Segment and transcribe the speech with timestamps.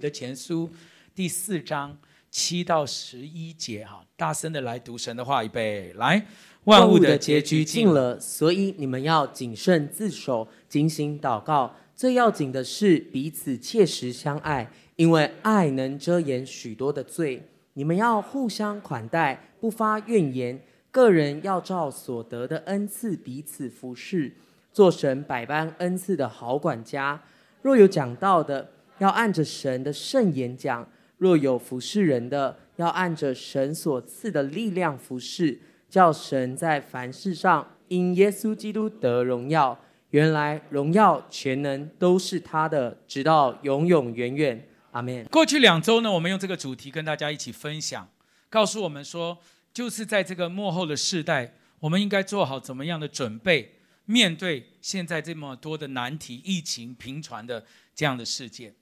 [0.00, 0.68] 的前书
[1.14, 1.96] 第四章
[2.30, 6.26] 七到十一节哈，大声的来读神的话，预备来。
[6.64, 11.76] 万物的结局近了，所以你们要谨慎自守，警醒祷告。
[11.94, 17.46] 最要紧的是彼此切实相爱，因为爱能遮掩许多的罪。
[17.74, 20.62] 你们要互相款待，不发怨言。
[20.90, 24.32] 个人要照所得的恩赐彼此服侍，
[24.72, 27.22] 做神百般恩赐的好管家。
[27.62, 28.70] 若有讲道的，
[29.00, 30.86] 要按着神的圣言讲；
[31.18, 35.60] 若有服侍人的，要按着神所赐的力量服侍，
[35.90, 39.78] 叫神在凡事上因耶稣基督得荣耀。
[40.10, 44.68] 原来荣耀全能都是他的，直到永永远远。
[44.92, 45.24] 阿门。
[45.26, 48.08] 过去两周呢，我们用这个主题跟大家一起分享，
[48.48, 49.38] 告诉我们说。
[49.72, 58.74] 就是在这个幕后的世代，我们应该做好怎么样的准备，面对现在这么多的难题、疫情频传的这样的事件。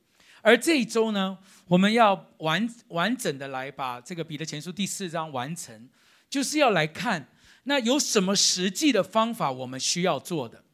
[0.48, 5.90] 而这一周呢，我们要完完整的来把这个彼得前书第四章完成，
[6.30, 7.28] 就是要来看
[7.64, 10.64] 那有什么实际的方法我们需要做的。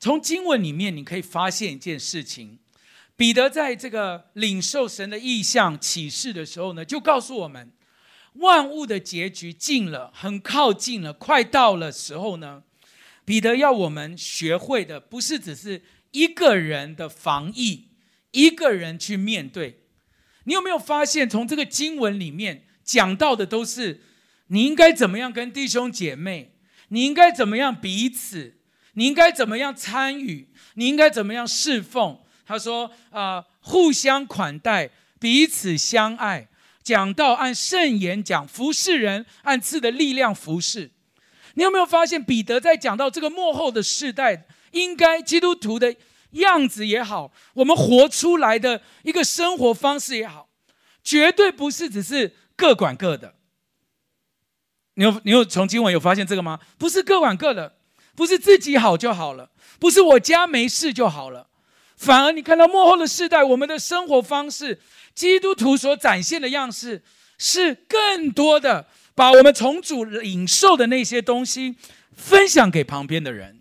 [0.00, 2.58] 从经文里面你可以发现一件事情，
[3.14, 7.70] 彼得在这个领受神的意象启示的时候呢，就告诉我们。
[8.32, 12.64] 万物的结局近了，很靠近了，快到了时候呢，
[13.24, 17.86] 彼得要我们学会的，不是只是一个人的防疫，
[18.32, 19.84] 一个人去面对。
[20.44, 24.02] 你有没有发现，从这个经文里面讲到的都是
[24.48, 26.56] 你应该怎么样跟弟兄姐妹，
[26.88, 28.58] 你应该怎么样彼此，
[28.94, 32.18] 你应该怎么样参与，你应该怎么样侍奉。
[32.44, 36.48] 他说啊、互相款待，彼此相爱。
[36.82, 40.90] 讲到按圣言讲，服侍人按赐的力量服侍。
[41.54, 45.94] 你有没有发现，彼得在讲到这个幕后的世代，应该基督徒的
[46.32, 50.48] 样子也好，我们活出来的一个生活方式也好，
[51.02, 53.34] 绝对不是只是各管各的。
[54.94, 56.60] 你有你有从经文有发现这个吗？
[56.76, 57.76] 不是各管各的，
[58.14, 61.48] 不是自己好就好了，不是我家没事就好了，
[61.96, 64.80] 反而你看到幕后的世代，我们的生活方式。
[65.14, 67.02] 基督徒所展现的样式，
[67.36, 71.76] 是更多的把我们从主领受的那些东西
[72.16, 73.60] 分享给旁边的人。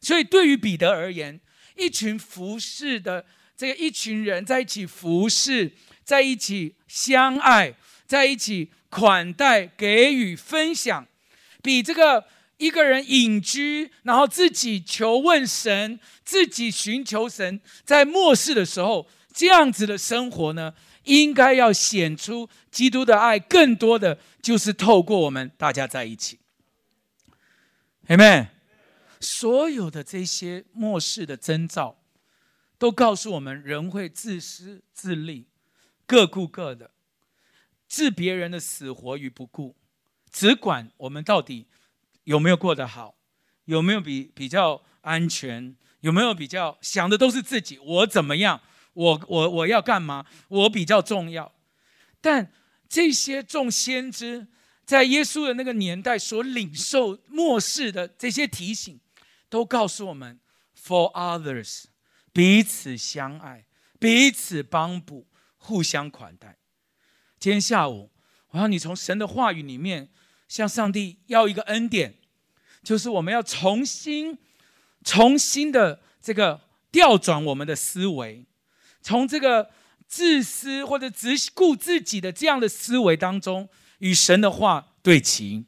[0.00, 1.38] 所以，对于彼得而言，
[1.78, 3.24] 一群服侍的
[3.56, 5.72] 这个一群人在一起服侍，
[6.04, 7.74] 在一起相爱，
[8.06, 11.06] 在一起款待、给予、分享，
[11.62, 12.24] 比这个
[12.56, 19.08] 一个人隐居，然后自己求问神、自己寻求神，在末世的时候。
[19.30, 20.74] 这样子的生活呢，
[21.04, 26.40] 应该要显出基督的爱，更多的就是透过我们大家在一起。
[28.08, 28.57] Amen。
[29.20, 31.98] 所有的这些末世的征兆，
[32.78, 35.46] 都告诉我们，人会自私自利，
[36.06, 36.90] 各顾各的，
[37.88, 39.76] 置别人的死活于不顾，
[40.30, 41.66] 只管我们到底
[42.24, 43.16] 有没有过得好，
[43.64, 48.60] 有没有比比较安全，有没有比较想的都是自己，我怎么样？
[48.94, 50.26] 我我我要干嘛？
[50.48, 51.52] 我比较重要，
[52.20, 52.52] 但
[52.88, 54.48] 这些众先知
[54.84, 58.98] 在耶稣的那个年代所领受末世的这些提醒，
[59.48, 60.40] 都告诉我们
[60.76, 61.84] ：For others，
[62.32, 63.66] 彼此相爱，
[63.98, 65.26] 彼此帮补，
[65.56, 66.58] 互相款待。
[67.38, 68.10] 今天下午，
[68.50, 70.10] 我要你从神的话语里面
[70.48, 72.14] 向上帝要一个恩典，
[72.82, 74.38] 就是我们要重新、
[75.04, 76.60] 重新的这个
[76.90, 78.46] 调转我们的思维。
[79.00, 79.70] 从这个
[80.06, 85.66] 自私或者只顾自己的这样的思维当中，与神的话对齐，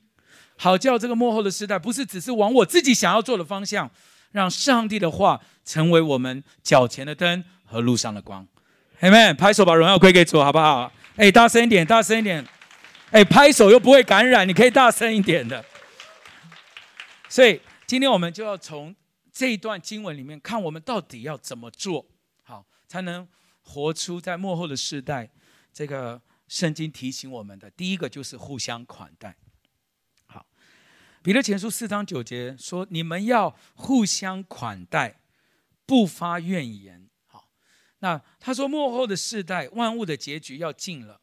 [0.63, 3.91] 好叫这个幕后的时代不是只是往我自己想要做的方向，
[4.33, 8.47] 让上帝的话成为我们脚前的灯和路上的光。
[9.01, 10.93] Amen，拍手把荣耀归给主，好不好？
[11.17, 12.47] 哎，大声一点，大声一点。
[13.11, 15.65] 哎，拍手又不会感染，你可以大声一点的。
[17.31, 18.95] 所以今天我们就要从
[19.33, 22.05] 这一段经文里面看，我们到底要怎么做
[22.43, 22.67] 好。
[22.87, 23.27] 才能
[23.63, 25.31] 活出在幕后的世代，
[25.73, 29.35] 这个圣经提醒我们的第一个就是互相款待。
[31.23, 35.21] 彼得前书四章九节说：“你们要互相款待，
[35.85, 37.49] 不发怨言。”好，
[37.99, 41.21] 那他说末后的世代，万物的结局要近了，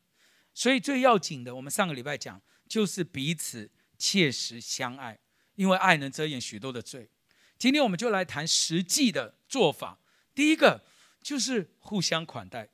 [0.54, 5.20] 所以最要紧的，我们上个礼拜讲，就是彼此切实相爱，
[5.56, 7.10] 因为爱能遮掩许多的罪。
[7.58, 10.00] 今天我们就来谈实际的做法。
[10.34, 10.84] 第一个。
[11.20, 12.70] 就是互相款待。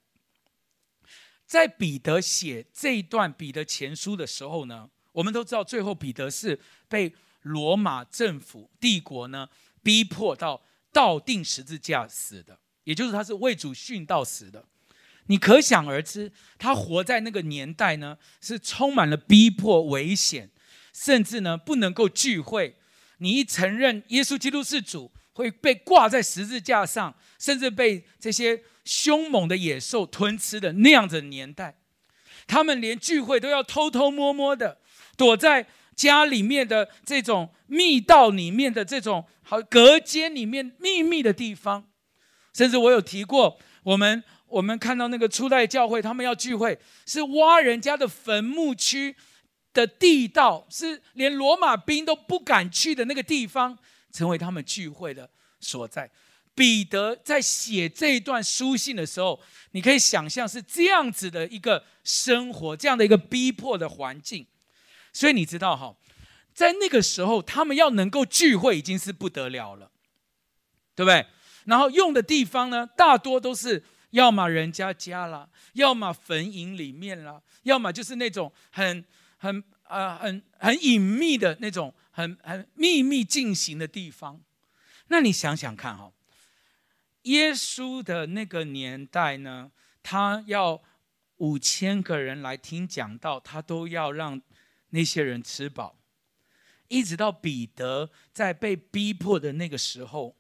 [1.44, 7.14] 在彼得写这一段彼得前书的时候呢，我们都知道，最后彼得是被
[7.44, 9.48] 罗马政府帝国呢
[9.82, 10.62] 逼迫到
[10.92, 14.66] 倒钉十字架死的，也就是他是为主殉道死的。
[15.28, 20.50] 你可想而知，他活在那个年代呢，是充满了逼迫、危险，
[20.94, 22.76] 甚至呢不能够聚会。
[23.20, 31.78] 你一承认耶稣基督是主，会被挂在十字架上，甚至被这些凶猛的野兽吞吃的那样子的年代。
[32.46, 34.80] 他们连聚会都要偷偷摸摸的，
[35.18, 35.66] 躲在
[35.96, 41.90] 家里面的这种密道里面的这种好隔间里面秘密的地方，
[42.54, 44.24] 甚至我有提过我们。
[44.54, 46.78] 我们看到那个初代教会，他们要聚会，
[47.08, 49.16] 是挖人家的坟墓区
[49.74, 53.76] 的地道，是连罗马兵都不敢去的那个地方，
[54.12, 55.28] 成为他们聚会的
[55.60, 56.12] 所在。
[56.54, 64.46] 彼得在写这一段书信的时候，你可以想象是这样子的一个生活，这样的一个逼迫的环境。
[65.14, 65.96] 所以你知道哈，
[66.54, 69.90] 在那个时候，他们要能够聚会已经是不得了了，
[70.94, 71.26] 对不对？
[71.64, 73.86] 然后用的地方呢，大多都是。
[74.14, 79.04] 要么人家家了，要么坟茔里面了，要么就是那种很
[79.38, 84.40] 很呃很很隐秘的那种很很秘密进行的地方。
[85.08, 86.12] 那你想想看哈，
[87.24, 89.72] 耶稣的那个年代呢，
[90.04, 90.80] 他要
[91.38, 94.40] 五千个人来听讲道，他都要让
[94.94, 96.00] 那些人吃饱，
[96.88, 100.36] 一直到彼得在被逼迫的那个时候，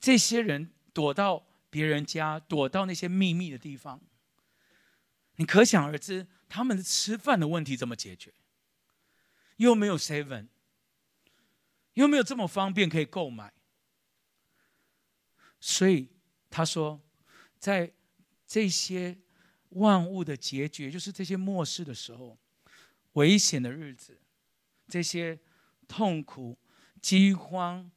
[0.00, 1.44] 这些人躲到。
[1.68, 4.00] 别人家躲到那些秘密的地方，
[5.34, 8.32] 你可想而知，他们的吃饭的问题怎么解决？
[9.56, 10.46] 又没有 seven，
[11.94, 13.52] 又没有这么方便可以购买，
[15.60, 16.08] 所以
[16.48, 17.02] 他说，
[17.58, 17.92] 在
[18.46, 19.18] 这些
[19.70, 22.38] 万物的结局，就是这些末世的时候，
[23.16, 24.18] 危险的日子，
[24.88, 25.38] 这些
[25.86, 26.56] 痛苦、
[27.02, 27.90] 饥荒、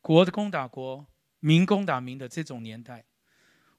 [0.00, 1.06] 国的攻打国、
[1.40, 3.04] 民攻打民的这种年代。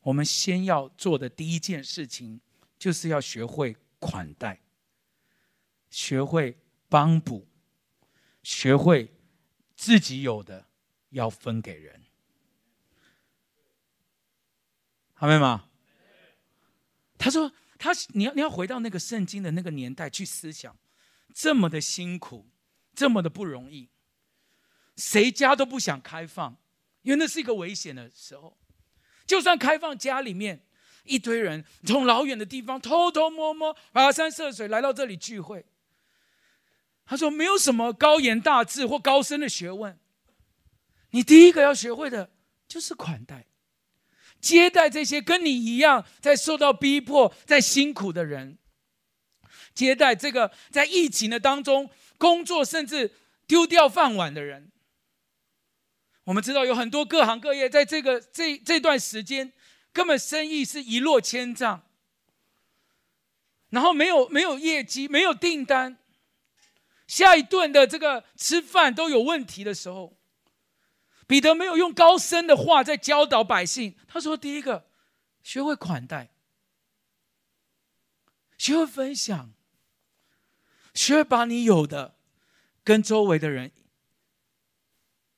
[0.01, 2.41] 我们先要做的第一件事情，
[2.79, 4.59] 就是要学会款待，
[5.91, 6.57] 学会
[6.89, 7.47] 帮补，
[8.41, 9.13] 学会
[9.75, 10.65] 自己有的
[11.09, 12.01] 要分给人，
[15.13, 15.69] 好没吗？
[17.19, 20.77] 他说：“他你要你要回到那个圣经的那个年代去思想，
[21.33, 22.47] 这么的辛苦，
[22.93, 23.89] 这么的不容易，
[24.95, 26.55] 谁家都不想开放，
[27.01, 28.55] 因为那是一个危险的时候。”
[29.25, 30.63] 就算开放家里面，
[31.05, 35.65] 一堆人从老远的地方偷偷摸摸跋山涉水来到这里聚会。
[37.05, 39.97] 他说：“没有什么高言大志或高深的学问，
[41.09, 42.29] 你第一个要学会的
[42.67, 43.47] 就是款待，
[44.41, 48.57] 接待这些跟你一样在受到逼迫、在辛苦的人，
[49.73, 53.13] 接待这个在疫情的当中工作甚至
[53.47, 54.71] 丢掉饭碗的人。”
[56.25, 59.51] 我们知道有很多各行各业，在这个这这段时间，
[59.91, 61.81] 根本生意是一落千丈，
[63.69, 65.97] 然后没有没有业绩，没有订单，
[67.07, 70.15] 下一顿的这个吃饭都有问题的时候，
[71.31, 73.95] 彼得没有用高深的话在教导百姓。
[74.05, 74.89] 他说：“第一个，
[75.41, 76.33] 学会款待，
[78.57, 79.53] 学会分享，
[80.93, 82.17] 学会把你有的
[82.83, 83.71] 跟周围的人。”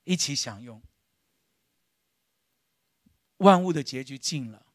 [0.02, 0.82] 一起享用，
[3.36, 4.66] 万物的结局尽了，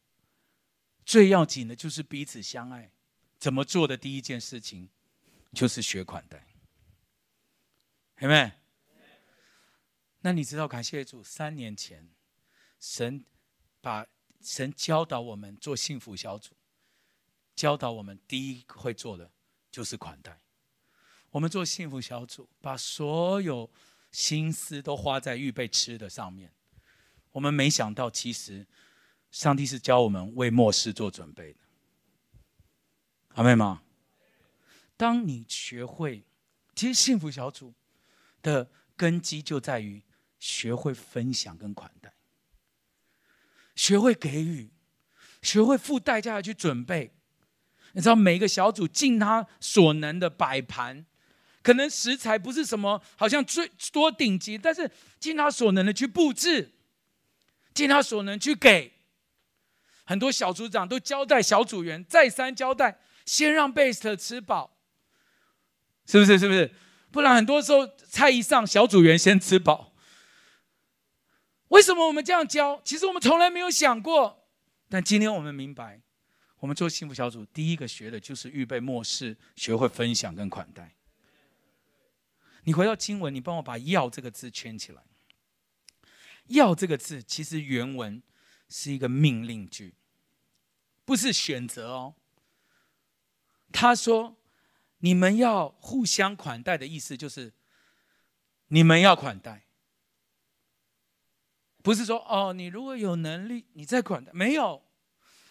[1.04, 2.90] 最要紧的就是彼此相爱。
[3.38, 4.88] 怎么做的第一件事情，
[5.52, 6.46] 就是学款待，
[8.20, 8.59] 有没有？
[10.20, 12.08] 那你知道，感谢主，三年前，
[12.78, 13.24] 神
[13.80, 14.06] 把
[14.40, 16.54] 神教导我们做幸福小组，
[17.54, 19.30] 教导我们第一会做的
[19.70, 20.40] 就是款待。
[21.30, 23.70] 我们做幸福小组，把所有。
[24.12, 26.52] 心思都花在预备吃的上面，
[27.30, 28.66] 我们没想到，其实
[29.30, 31.60] 上帝是教我们为末世做准备的，
[33.34, 33.84] 阿们吗？
[34.96, 36.24] 当你学会，
[36.74, 37.72] 其实幸福小组
[38.42, 40.02] 的根基就在于
[40.40, 42.12] 学会分享跟款待，
[43.76, 44.70] 学会给予，
[45.42, 47.12] 学会付代价的去准备。
[47.92, 51.06] 你知道，每个小组尽他所能的摆盘。
[51.62, 56.72] 可能食材不是什么，好像最多顶级，但是尽他所能的去布置，
[57.74, 58.94] 尽他所能去给。
[60.04, 64.78] 很多小组长都交代小组员，再三交代，先让贝斯特吃饱，
[66.06, 66.38] 是不是？
[66.38, 66.72] 是不是？
[67.10, 69.89] 不然很多时候菜一上，小组员先吃饱。
[71.70, 72.80] 为什么我们这样教？
[72.84, 74.48] 其实我们从来没有想过，
[74.88, 76.00] 但今天我们明白，
[76.58, 80.94] 我们做幸福小组，第一个学的就是预备末世，学会分享跟款待。
[82.64, 85.02] 你回到经文，你帮我把“要”这个字圈起来。
[86.48, 88.22] “要”这个字其实原文
[88.68, 89.94] 是一个命令句，
[91.04, 92.16] 不是选择哦。
[93.72, 94.36] 他说
[94.98, 97.54] ：“你们要互相款待的意思就是，
[98.66, 99.66] 你们要款待，
[101.82, 104.30] 不是说哦，你如果有能力，你再款待。
[104.32, 104.82] 没有，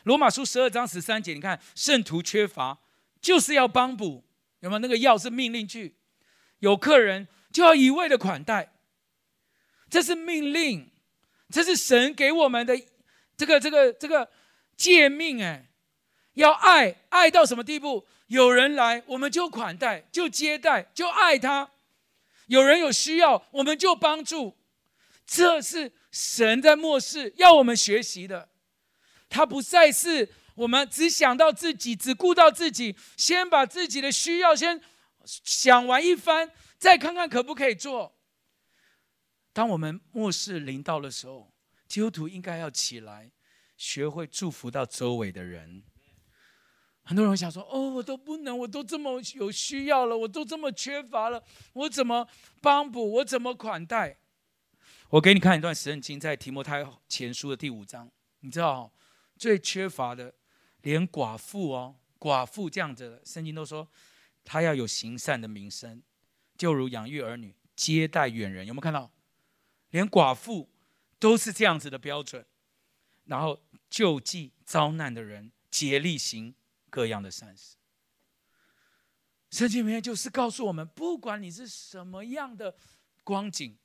[0.03, 2.79] 罗马书十二章十三节，你看圣徒缺乏，
[3.21, 4.23] 就是要帮补，
[4.59, 4.79] 有没有？
[4.79, 5.95] 那个要是命令句，
[6.59, 8.73] 有客人就要一味的款待，
[9.89, 10.91] 这是命令，
[11.49, 12.79] 这是神给我们的
[13.35, 14.29] 这个这个这个
[14.75, 15.65] 诫命哎。”
[16.35, 18.07] 要爱，爱到什么地步？
[18.27, 21.69] 有人来，我们就款待，就接待，就爱他；
[22.47, 24.55] 有人有需要，我们就帮助。
[25.25, 28.49] 这是神在末世要我们学习的。
[29.29, 34.81] 他不再是我们只想到自己，只顾到自己，先把自己的需要先
[35.23, 38.17] 想完一番，再看看可不可以做。
[39.53, 41.53] 当我们末世临到的时候，
[41.87, 43.31] 基督徒应该要起来，
[43.77, 45.83] 学会祝福到周围的人。
[47.03, 52.27] 很多人会想说：“哦，我都不能，我都这么有需要了，我都这么缺乏了，我怎么
[52.61, 53.13] 帮补？
[53.13, 54.19] 我怎么款待？”
[55.09, 58.11] 我给你看一段圣经，在提摩太前书的第五章。
[58.41, 58.91] 你知道，
[59.37, 60.33] 最缺乏的，
[60.81, 63.87] 连寡妇哦，寡妇这样子的，圣经都说，
[64.43, 66.03] 他要有行善的名声，
[66.57, 68.67] 就如养育儿女、接待远人。
[68.67, 69.11] 有没有看到？
[69.89, 70.69] 连寡妇
[71.17, 72.45] 都是这样子的标准。
[73.25, 76.55] 然后救济遭难的人，竭力行。
[76.91, 77.75] 各样的善事，
[79.51, 82.75] 圣经里面就是告诉我们，不管你是什么样的
[83.23, 83.77] 光景，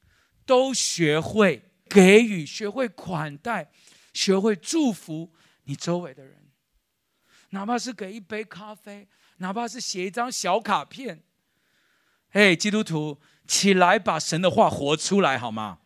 [0.45, 3.71] 都学会给予，学会款待，
[4.13, 5.33] 学会祝福
[5.65, 6.51] 你周围的人，
[7.51, 9.09] 哪怕是给一杯咖啡，
[9.39, 11.23] 哪怕是写一张小卡片。
[12.31, 15.81] 嘿，基督徒，起来把神的话活出来好吗？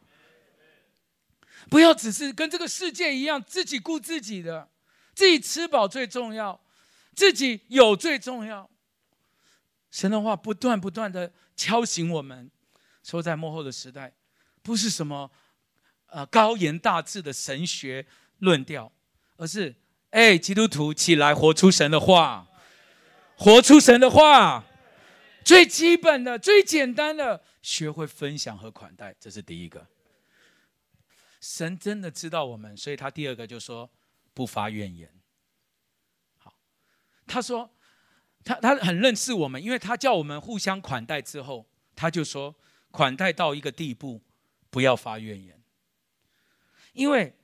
[1.69, 4.71] 不要只是跟这个世界一样，自己顾自己的，
[5.15, 6.61] 自己吃饱最重要。
[7.15, 8.71] 自己有最重要。
[9.91, 12.49] 神的话不断不断的敲醒我们，
[13.03, 14.15] 说在幕后的时代，
[14.69, 15.31] 不是什么
[16.09, 18.07] 呃高言大志的神学
[18.41, 18.93] 论调，
[19.39, 19.75] 而是
[20.11, 22.47] 哎，基督徒起来活出神的话，
[23.35, 24.67] 活出神的话，
[25.43, 29.87] 最基本的、最简单的，学会分享和款待，这是第一个。
[31.41, 33.91] 神真的知道我们，所以他第二个就说
[34.35, 35.11] 不发怨言。
[36.37, 36.53] 好
[37.27, 37.75] 他说，
[38.45, 42.55] 他他很认识我们，因为他叫我们互相款待之后，他就说
[42.91, 44.23] 款待到一个地步，
[44.71, 45.63] 不要发怨言。
[46.93, 47.37] 因为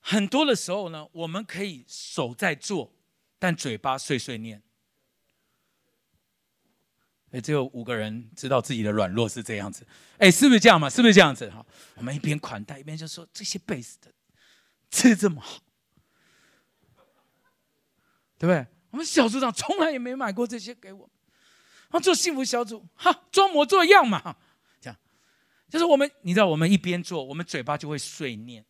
[0.00, 2.92] 很多的时候呢，我们可以手在做，
[3.38, 4.62] 但嘴巴碎碎念。
[7.32, 9.84] 哎，只有五个人知道自己的软弱是这样子。
[10.18, 10.88] 哎，是不是这样嘛？
[10.88, 11.50] 是不是这样子？
[11.50, 14.12] 哈，我们一边款待一边就说这些贝斯的
[14.90, 15.60] 吃这么好，
[18.38, 18.64] 对不对？
[18.90, 21.10] 我们小组长从来也没买过这些给我，
[21.88, 24.36] 啊，做幸福小组，哈，装模作样嘛，
[25.68, 28.64] 就是我们，你知道，我们一边做，我们嘴巴就会碎念，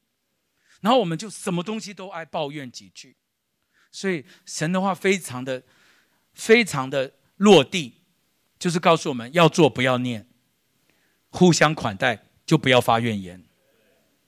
[0.81, 3.17] 然后我们就什么东西都爱抱怨几句，
[3.93, 5.63] 所以神的话非常的、
[6.35, 7.95] 非常的落地，
[8.59, 10.27] 就是告诉我们要做不要念，
[11.31, 13.45] 互相款待就不要发怨言。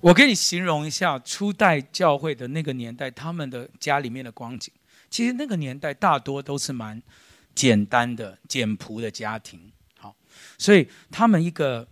[0.00, 4.72] 我给你形容一下初代教会的那个年代，他们的家里面的光景。
[5.10, 7.02] 其实那个年代大多都是蛮
[7.54, 10.14] 简单的、简朴的家庭，好，
[10.58, 11.88] 所以他们一个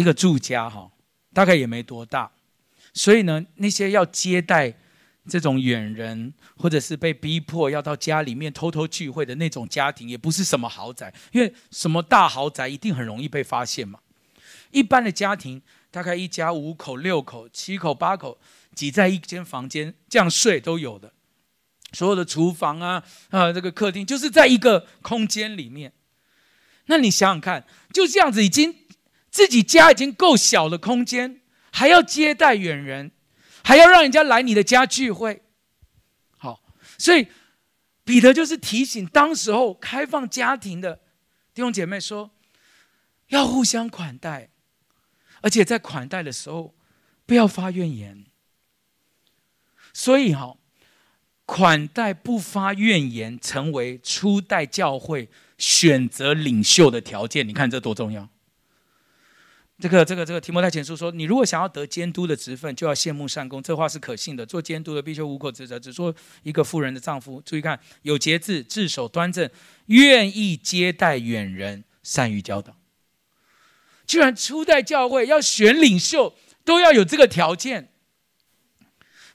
[0.00, 0.90] 一个住家哈，
[1.34, 2.30] 大概也没多大，
[2.94, 4.74] 所以呢，那些要接待
[5.28, 14.00] 这种远人，或者是被逼迫要到家里面偷偷聚会的那种家庭，也不是什么豪宅，因为什么大豪宅一定很容易被发现嘛。
[14.70, 18.38] 一般的家庭，大概一家五口、六口、七口、八口
[18.74, 21.12] 挤在一间房间这样睡都有的。
[21.92, 25.92] 所有的厨房啊，啊，这个客厅就是在一个空间里面。
[26.86, 28.74] 那你想想看，就这样子，已经
[29.30, 31.40] 自己家已经够小的空间，
[31.72, 33.12] 还要接待远人，
[33.62, 35.42] 还要让人家来你的家聚会。
[36.36, 36.62] 好，
[36.98, 37.28] 所以
[38.04, 40.96] 彼得就是提醒当时候开放家庭的
[41.54, 42.30] 弟兄姐妹说，
[43.28, 44.50] 要互相款待，
[45.40, 46.74] 而且在款待的时候
[47.24, 48.24] 不要发怨言。
[49.92, 50.56] 所以哈。
[51.52, 57.48] 款待不发怨言，成为初代教会选择领袖的条件。
[57.48, 58.28] 你看这多重要！
[59.80, 63.62] 这个、这个、这个提摩太前书说：你如果想要得监督的职分，就要羡慕善工。
[63.62, 64.44] 这话是可信的。
[64.44, 67.42] 做监督的必须无口指责，只做一个富人的丈夫。
[67.44, 69.48] 注意看，有节制，自守端正，
[69.86, 72.76] 愿意接待远人，善于教导。
[74.06, 76.34] 居然初代教会要选领袖，
[76.64, 77.90] 都要有这个条件，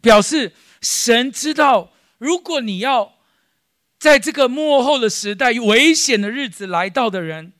[0.01, 1.93] 表示神知道。
[2.17, 3.15] 如果你要
[3.99, 7.53] 在这个末后的时代、危险的日子来到的人，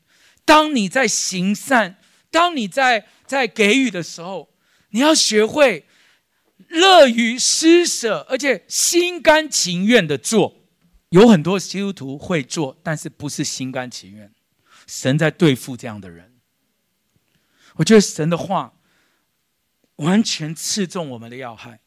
[0.46, 1.98] 当你在行善，
[2.36, 4.50] 当你在在给予的时候，
[4.90, 5.86] 你要学会
[6.68, 10.58] 乐于施舍，而且心甘情愿的做。
[11.12, 14.34] 有很多基督徒会做，但是不是心甘情愿。
[14.86, 16.36] 神在对付这样的人。
[17.76, 18.74] 我觉得神的话
[19.96, 21.80] 完全刺中我们的要害，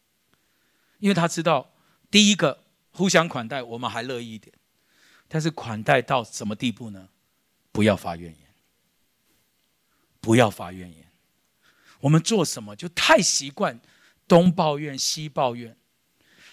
[0.98, 1.74] 因为他知道，
[2.10, 4.54] 第一个互相款待，我们还乐意一点，
[5.28, 7.10] 但是款待到什么地步呢？
[7.70, 8.47] 不要发怨言，
[10.20, 11.10] 不要发怨言。
[12.00, 13.80] 我们做什么就太习惯
[14.26, 15.76] 东抱怨西抱怨，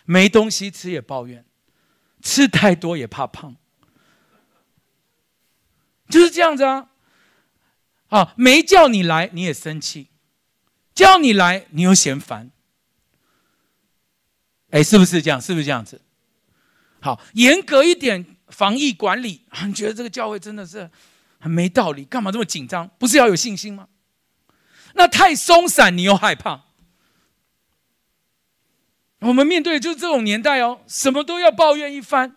[0.06, 1.46] 没东西吃也抱怨，
[2.22, 3.56] 吃太多也怕胖，
[6.10, 6.90] 就是这样子啊。
[8.10, 10.10] 啊，没叫你来你也生气，
[10.94, 12.52] 叫你来你又嫌烦，
[14.70, 15.42] 哎，是不是这样？
[15.42, 16.02] 是不是这样子？
[17.02, 20.90] 好，严格一点防疫管理，你 觉得这个教会真的是
[21.46, 22.04] 很没道理？
[22.06, 22.90] 干嘛这么紧张？
[22.98, 23.88] 不是要有信心吗？
[24.96, 26.66] 那太松散，你又害怕。
[29.20, 32.36] 我们面对的就是这种年代哦，什么都要抱怨一番，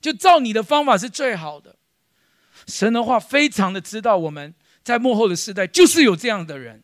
[0.00, 1.76] 就照你的方法是最好的。
[2.66, 4.56] 神的话非常的知道我们。
[4.82, 6.82] 在幕后的世代，就是有这样的人，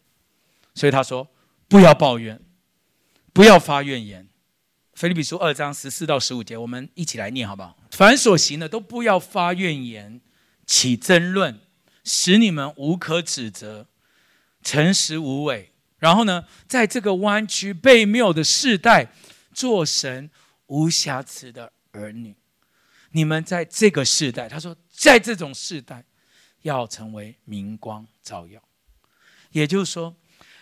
[0.75, 1.31] 所以他说
[1.69, 2.39] ：“不要抱怨，
[3.33, 4.29] 不要发怨言。”
[4.93, 7.79] 腓立比书二章十四到十五节，我们一起来念好不好？
[7.91, 10.21] 凡所行的，都不要发怨言，
[10.67, 11.59] 起争论，
[12.05, 13.89] 使你们无可指责，
[14.63, 15.73] 诚实无伪。
[15.99, 19.13] 然后呢，在这个弯曲悖谬的世代，
[19.53, 20.31] 做神
[20.67, 22.37] 无瑕疵的儿女。
[23.11, 26.05] 你们在这个世代，他说，在这种世代。
[26.65, 28.59] 要成为明光照耀，
[29.51, 30.17] 也就是说，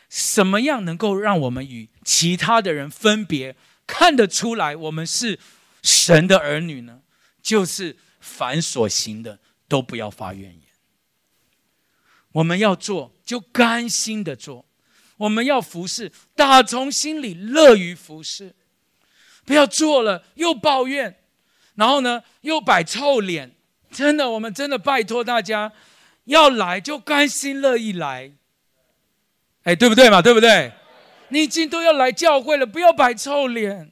[0.08, 3.54] 什么样能够让我们与其他的人分别
[3.86, 5.38] 看得出来我们是
[5.80, 7.02] 神的儿女呢？
[7.40, 10.62] 就是凡所行的都不要发怨言。
[12.32, 14.64] 我们要做就甘心的做，
[15.16, 18.54] 我们要服侍，打从心里乐于服侍，
[19.44, 21.16] 不要做了又抱怨，
[21.74, 23.52] 然后呢又摆臭脸。
[23.90, 25.72] 真的，我们真的拜托大家。
[26.26, 28.30] 要来就甘心乐意来，
[29.64, 30.22] 哎，对不对嘛？
[30.22, 30.70] 对不对？
[31.30, 33.90] 你已经都要来教会了，不要摆臭脸。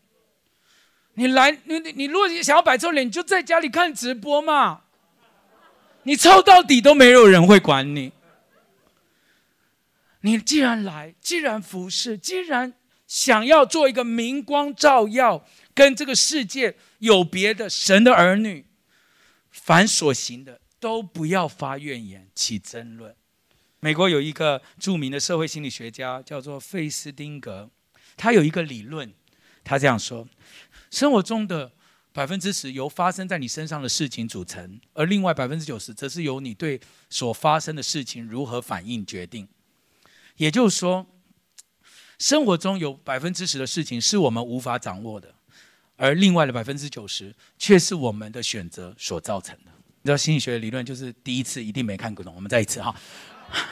[1.14, 4.82] 你来，你你你，如果想要摆臭脸，你就在家里看直播嘛。
[6.04, 8.12] 你臭到底都没有人会管你。
[10.20, 12.74] 你既然来，既然服侍，既然
[13.06, 18.66] 想要做一个明光照耀，跟这个世界有别的神的儿女，
[19.50, 20.60] 凡所行的。
[20.80, 23.14] 都不要发怨言，起争论。
[23.80, 27.68] 美国有一个著名的社会心理学家，叫做费斯汀格，
[28.16, 29.12] 他有一个理论，
[29.62, 30.26] 他这样说：
[30.90, 31.70] 生活中的
[32.14, 36.80] 百分之十由发生在你身上的事情组成，而另外百分之九十则是由你对
[37.10, 39.46] 所发生的事情如何反应决定。
[40.40, 41.06] 也就是说，
[42.18, 45.34] 生活中有百分之十的事情是我们无法掌握的，
[45.96, 49.70] 而另外的百分之九十却是我们的选择所造成的。
[50.00, 52.96] 你知道心理学的理论就是第一次一定没看过懂，我们再一次哈。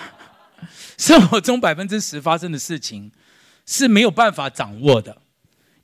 [0.98, 3.10] 生活中百分之十发生的事情
[3.64, 5.22] 是没有办法掌握的，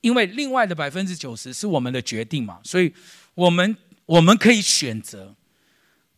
[0.03, 2.93] 因为另外的百分之九十是我们的决定嘛，所以
[3.35, 5.35] 我们我们可以选择，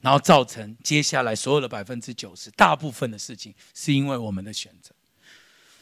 [0.06, 4.92] 然后造成接下来所有的百分之九十大部分的事情是因为我们的选择。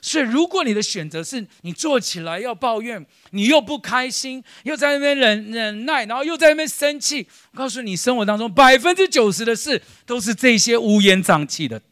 [0.00, 11.82] 所以，如果你的选择是你做起来要抱怨，你又不开心，又在那边忍忍耐，然后又在那边生气，我告诉你，生活当中百分之九十的事都是这些乌烟瘴气的。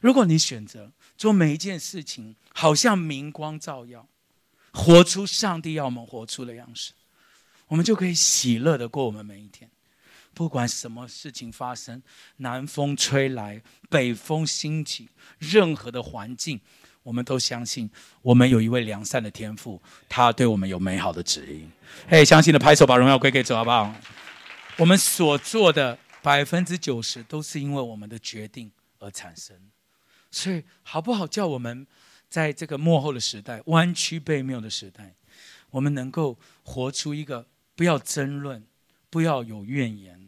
[0.00, 4.08] 如果你选择做每一件事情，好像明光照耀，
[4.72, 6.92] 活出上帝要我们活出的样式，
[7.66, 9.68] 我们就可以喜乐的过我们每一天。
[10.34, 12.02] 不管什么事情发生，
[12.38, 16.60] 南风吹来，北风兴起，任何的环境，
[17.04, 17.88] 我们都相信，
[18.20, 21.70] 我们有一位良善的天父，他对我们有美好的指引。
[22.08, 23.94] 嘿、相信的拍手，把荣耀归给主，好不好？
[24.78, 29.56] 我们所做的百分之九十都是因为我们的决定而产生，
[30.30, 31.26] 所以好不好？
[31.26, 31.86] 叫我们
[32.28, 35.14] 在这个幕后的时代，弯曲背谬的时代，
[35.70, 38.64] 我们能够活出一个不要争论，
[39.10, 40.23] 不要有怨言。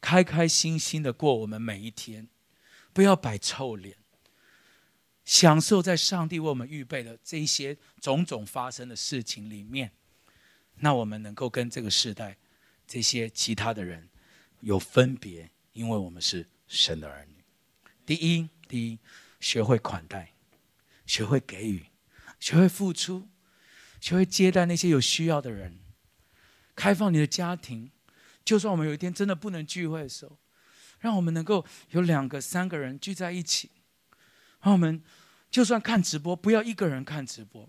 [0.00, 2.28] 开开心心的过我们每一天，
[2.92, 3.96] 不要摆臭脸，
[5.24, 9.92] 享受在上帝为我们预备的这一些种种发生的事情里面，
[10.76, 12.38] 那我们能够跟这个世代
[12.86, 14.08] 这些其他的人
[14.60, 17.44] 有分别，因为我们是神的儿女。
[18.06, 18.98] 第一，第一，
[19.40, 20.32] 学会款待，
[21.04, 21.86] 学会给予，
[22.40, 23.28] 学会付出，
[24.00, 25.80] 学会接待那些有需要的人，
[26.74, 27.90] 开放你的家庭。
[28.48, 30.34] 就算我们有一天真的不能聚会的时候，
[31.00, 33.70] 让我们能够有两个、三个人聚在一起。
[34.62, 35.02] 让我们
[35.50, 37.68] 就算看直播，不要一个人看直播。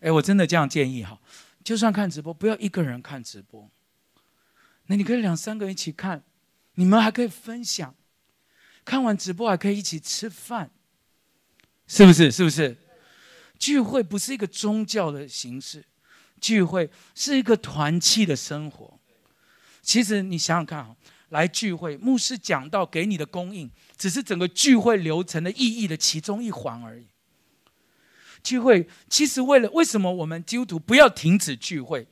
[0.00, 1.18] 哎，我真的这样建议哈，
[1.64, 3.70] 就算看直播，不要一个人看直播。
[4.88, 6.22] 那你可以两三个人一起看，
[6.74, 7.94] 你们还可以分享。
[8.84, 10.70] 看完直播还可以一起吃饭，
[11.86, 12.30] 是不是？
[12.30, 12.76] 是不是？
[13.58, 15.86] 聚会不是一个宗教的形式，
[16.38, 19.00] 聚会是一个团契的生活。
[19.84, 20.96] 其实你想想看啊，
[21.28, 27.06] 来聚会，牧师讲到给你的供应，只是整个聚会流程的意义的其中一环而已。
[28.42, 32.06] 聚会其实为了为什么我们基督徒不要停止聚会？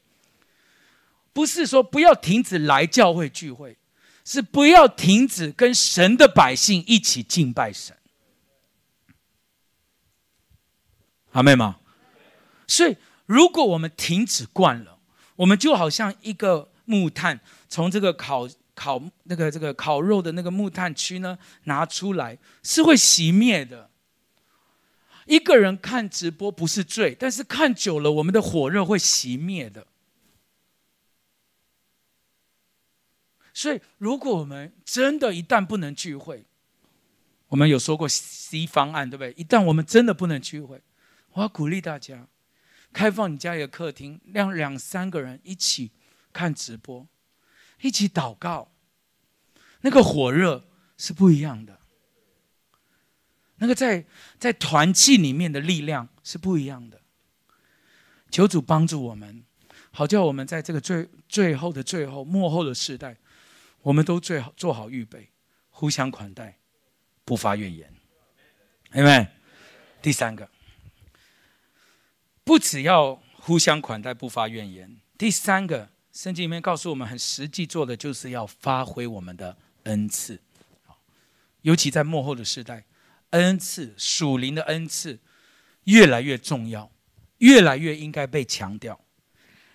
[1.33, 3.77] 不是说不要停止来教会聚会，
[4.25, 7.97] 是不要停止跟神的百姓一起敬拜神。
[11.33, 11.81] 阿们吗？
[12.67, 14.99] 所以，如果我们停止惯了，
[15.37, 17.41] 我们就好像一个木炭，
[17.73, 23.89] 从这个烤烤那个这个烤肉的那个木炭区呢拿出来，是会熄灭的。
[25.25, 29.87] 一个人看直播不是罪，但是看久了，我们的火热会熄灭的。
[33.55, 36.45] 所以，如果我们真的一旦不能聚会，
[37.49, 39.33] 我们有说过 C 方案，对不对？
[39.33, 40.83] 一旦我们真的不能聚会，
[41.33, 42.27] 我要鼓励大家，
[42.93, 45.93] 开放你家里的客厅，让两三个人一起
[46.35, 47.07] 看直播，
[47.83, 48.73] 一起祷告，
[49.83, 50.67] 那个火热
[50.97, 51.79] 是不一样的。
[53.57, 54.05] 那个在
[54.39, 57.01] 在团契里面的力量是不一样的。
[58.31, 59.45] 求主帮助我们，
[59.91, 63.19] 好叫我们在这个最最后的最后末后的时代，
[63.83, 65.29] 我们都最好做好预备，
[65.69, 66.59] 互相款待，
[67.25, 67.93] 不发怨言。
[68.95, 69.29] 因为。
[70.01, 70.49] 第三个。
[72.43, 75.01] 不只要互相款待，不发怨言。
[75.17, 80.39] 第三个，圣经里面告诉我们，很实际做的就是要发挥我们的恩赐。
[81.63, 82.85] 尤其在幕后的时代，
[83.31, 85.19] 恩赐属灵的恩赐
[85.85, 86.93] 越来越重要，
[87.39, 89.01] 越来越应该被强调。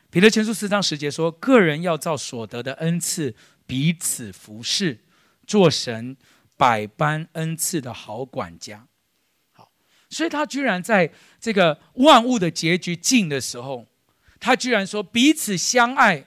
[0.10, 5.00] 彼得前书四章十节说：“个人要照所得的恩赐彼此服侍，
[5.48, 6.16] 做神
[6.56, 8.88] 百般恩赐的好管家。”
[10.10, 13.86] 所以他居然在这个万物的结局近的时候，
[14.40, 16.26] 他居然说彼此相爱，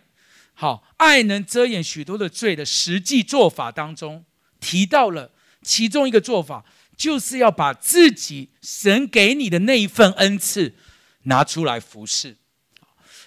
[0.55, 4.25] 好，爱能遮掩许多的罪的实际做法当中，
[4.61, 6.65] 提到了其中一个做法，
[6.97, 10.75] 就是要把自己神给你的那一份恩赐
[11.23, 12.37] 拿出来服侍。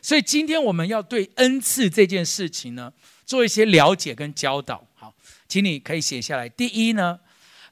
[0.02, 2.94] 所以今天我们要对恩赐这件事情呢，
[3.26, 4.88] 做一些了解跟教导。
[4.96, 5.16] 好，
[5.48, 6.48] 请你可以写下来。
[6.50, 7.20] 第一呢，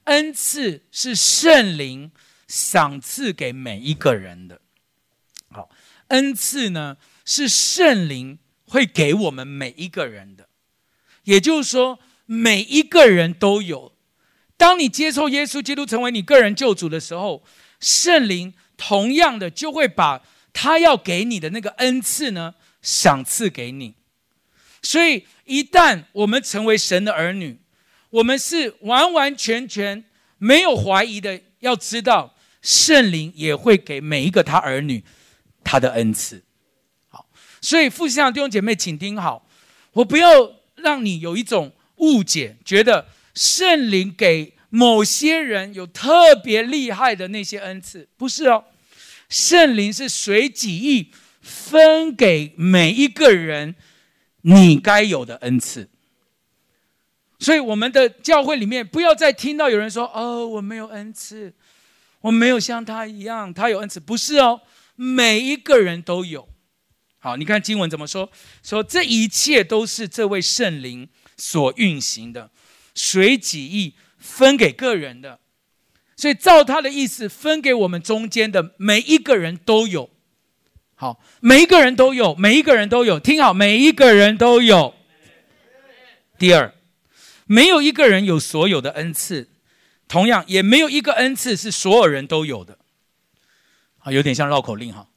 [0.04, 2.10] 恩赐是圣灵。
[2.48, 4.60] 赏赐给每一个人的，
[5.48, 5.70] 好，
[6.12, 10.48] 恩赐呢是圣灵会给我们每一个人的，
[11.24, 13.92] 也就是说，每一个人都有。
[14.56, 17.42] 当你接受耶稣基督成为你个人救主的时候，
[17.80, 20.22] 圣灵同样的就会把
[20.52, 23.94] 他要给你的那个恩赐呢赏赐给你。
[24.82, 27.58] 所以，一旦我们成为神的儿女，
[28.10, 30.04] 我们是完完全全
[30.38, 32.36] 没有怀疑的，要知道。
[32.62, 35.02] 圣灵也会给每一个他儿女
[35.64, 36.42] 他的恩赐，
[37.08, 37.26] 好，
[37.60, 39.46] 所以父亲的弟兄姐妹，请听好，
[39.92, 48.64] 我不要让你有一种误解，觉得圣灵给某些人有特别厉害的那些恩赐，不是哦，
[49.28, 53.74] 圣灵是随己意分给每一个人
[54.42, 55.88] 你该有的恩赐，
[57.38, 61.54] 所以我们的教会里面不要再听到有人说哦，我没有恩赐。
[62.22, 64.60] 我没有像他一样，他有恩赐，不是哦，
[64.94, 66.48] 每一个人都有。
[67.18, 68.30] 好，你看经文怎么说？
[68.62, 72.50] 说这一切都是这位圣灵所运行的，
[72.94, 75.38] 随己意分给个人的，
[76.16, 80.10] 所以照他的意思分给我们中间的每一个人都有。
[80.94, 84.94] 好，每一个人都有，每一个人都有，听好，每一个人都有。
[86.38, 86.74] 第二，
[87.46, 89.48] 没有一个人有所有的恩赐。
[90.08, 92.78] 同样，也没有一个恩赐是所有人都有的，
[94.02, 95.08] 啊，有点像绕口令哈。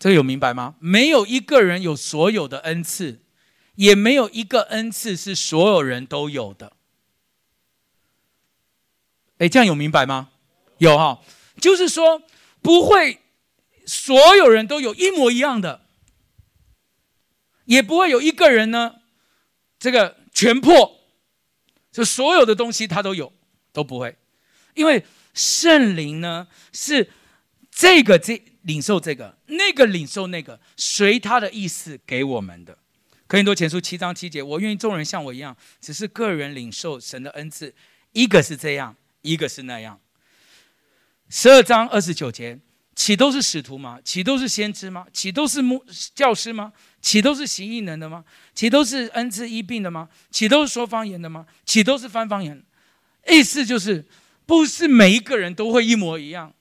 [0.00, 0.76] 这个有明白吗？
[0.78, 3.22] 没有一个人有所有的恩赐，
[3.74, 6.74] 也没有一个恩赐是所有人都有的。
[9.38, 10.30] 哎，这样有明白吗？
[10.78, 11.22] 有哈，
[11.60, 12.22] 就是说
[12.62, 13.20] 不会
[13.86, 15.86] 所有人都有一模一样的，
[17.64, 18.96] 也不会有一个人呢，
[19.78, 20.96] 这个全破。
[21.90, 23.32] 就所有的东西他都有，
[23.72, 24.16] 都不会，
[24.74, 25.04] 因为
[25.38, 27.08] 圣灵呢是
[27.70, 32.76] 这个这领受这个，那个领受那个，随他的意思给我们的。
[33.28, 37.72] 哥林多前书七章七节，我愿意众人像我一样，只是个人领受神的恩赐，
[38.12, 40.00] 一个是这样，一个是那样。
[41.28, 42.58] 十二章二十九节，
[42.96, 44.00] 岂都是使徒吗？
[44.02, 45.06] 岂都是先知吗？
[45.12, 45.84] 岂都是牧
[46.16, 46.72] 教师吗？
[47.00, 48.24] 岂都是行异能的吗？
[48.56, 50.08] 岂都是恩赐医病的吗？
[50.32, 51.46] 岂都是说方言的吗？
[51.64, 52.60] 岂都是翻方言？
[53.28, 54.04] 意思就是，
[54.48, 56.54] 不是每一个人都会一模一样，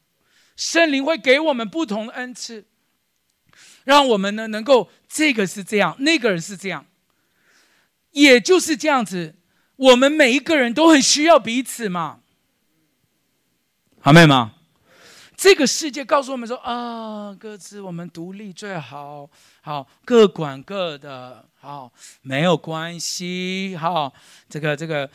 [0.57, 2.65] 圣灵会给我们不同的恩赐。
[3.85, 6.85] 让我们呢能够这个是这样，那个人是这样，
[8.11, 9.35] 也就是这样子。
[9.77, 12.19] 我们每一个人都很需要彼此嘛，
[14.01, 14.55] 好没有吗？
[15.37, 19.29] 这个世界告诉我们说啊，各自我们独立最好，
[19.61, 24.11] 好各管各的，好没有关系，好
[24.49, 25.07] 这个这个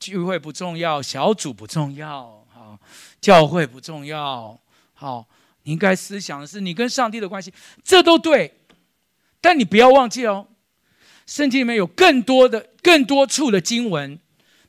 [0.00, 2.76] 聚会不重要，小组不重要，好
[3.20, 4.58] 教会不重要，
[4.92, 5.26] 好。
[5.64, 8.52] 你应该思想的是你跟上帝的关系，这都对，
[9.40, 10.48] 但你不要忘记哦，
[11.24, 14.18] 圣经里面有更多的、更多处的经文，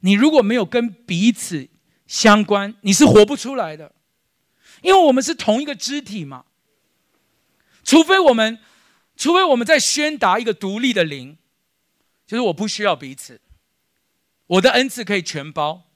[0.01, 1.67] 你如果没有跟彼此
[2.05, 3.91] 相关，你是活不出来的，
[4.83, 6.45] 因为我们是同一个肢体嘛。
[7.83, 8.59] 除非我们，
[9.17, 11.37] 除非我们在宣达一个独立的灵，
[12.25, 13.41] 就是我不需要彼此，
[14.45, 15.89] 我的恩赐可以全包，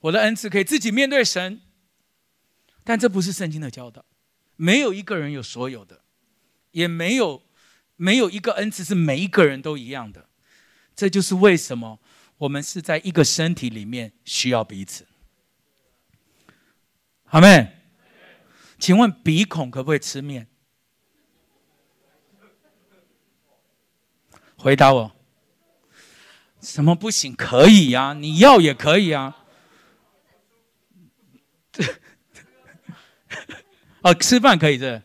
[0.00, 1.62] 我的恩赐可以自己面对神，
[2.84, 4.04] 但这不是圣经的教导。
[4.56, 6.02] 没有一个人有所有的，
[6.72, 7.42] 也没有
[7.96, 10.28] 没有一个恩赐是每一个人都一样的。
[10.94, 11.98] 这就是为什么
[12.38, 15.06] 我们是在一个身体里面需要彼此。
[17.30, 17.79] 阿们，
[18.80, 20.48] 请问鼻孔可不可以吃面？
[24.56, 25.12] 回答我。
[26.60, 27.36] 什么不行？
[27.36, 29.36] 可以呀、你要也可以啊。
[34.02, 35.02] 哦，吃饭可以的，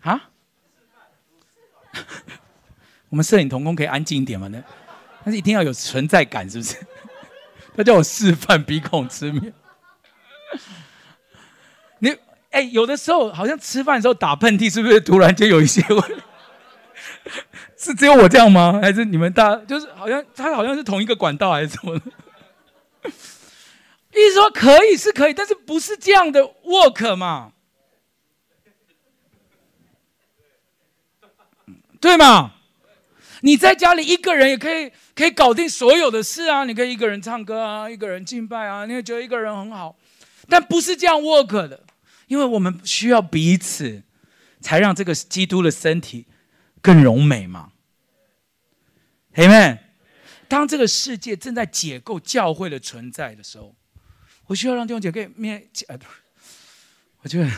[0.00, 0.30] 啊？
[3.10, 4.48] 我们摄影同工可以安静一点吗？
[4.48, 4.62] 呢？
[5.24, 6.76] 但是一定要有存在感，是不是？
[7.76, 9.54] 他叫我示范鼻孔吃面。
[12.50, 16.14] 哎，有的时候好像吃饭的时候打喷嚏，是不是突然间有一些问题？
[17.76, 18.78] 是只有我这样吗？
[18.82, 22.02] 还是你们大就是好像他好像是同一个管道还是什么的？
[24.12, 27.52] 意思说可以是可以，但是不是这样的 work 嘛？
[32.00, 32.54] 对吗？
[33.42, 36.64] 你在家里一个人也可以可以搞定所有的事啊！
[36.64, 39.94] 你可以一个人唱歌啊，一个人敬拜啊，你会觉得一个人很好，
[40.48, 41.80] 但不是这样 work 的，
[42.30, 44.04] 因为我们需要彼此，
[44.60, 46.26] 才让这个基督的身体
[46.80, 47.72] 更荣美嘛。
[49.34, 49.80] Amen。
[50.46, 53.74] 当这个世界正在解构教会的存在的时候，
[54.46, 55.68] 我需要让弟兄姐妹面，
[57.22, 57.50] 我觉得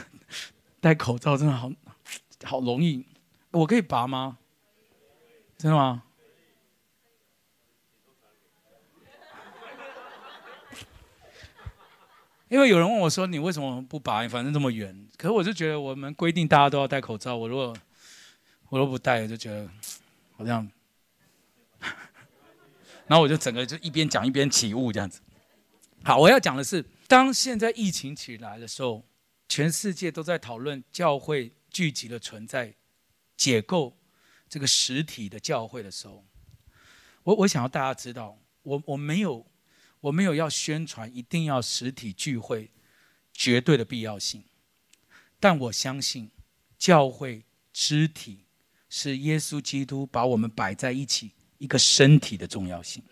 [0.80, 1.70] 戴口罩真的好
[2.44, 3.04] 好容易。
[3.50, 4.38] 我可以拔吗？
[5.58, 6.04] 真的吗？
[12.52, 14.28] 因为有人问我说：“你为什么不拔？
[14.28, 17.34] 反正这么远。”可是我就觉得我们规定大家都要戴口罩。
[17.34, 17.74] 我如果
[18.68, 19.66] 我如果不戴，我就觉得
[20.36, 20.70] 好像……
[23.08, 25.22] 然后我就整个就一边讲一边起雾这样子。
[26.04, 29.02] 好，我要讲的是，当现在疫情起来的时候，
[29.48, 32.74] 全世界都在讨论教会聚集的存在。
[33.34, 33.96] 解构
[34.46, 36.22] 这个实体的教会的时候，
[37.22, 39.46] 我我想要大家知道，我我没有
[40.02, 42.70] 我没有要宣传一定要实体聚会
[43.32, 44.44] 绝对的必要性，
[45.40, 46.30] 但我相信
[46.78, 48.44] 教会肢体
[48.88, 53.02] 是耶稣基督把我们摆在一起一个身体的重要性。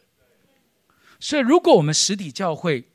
[1.19, 2.89] 所以，如果我们实体教会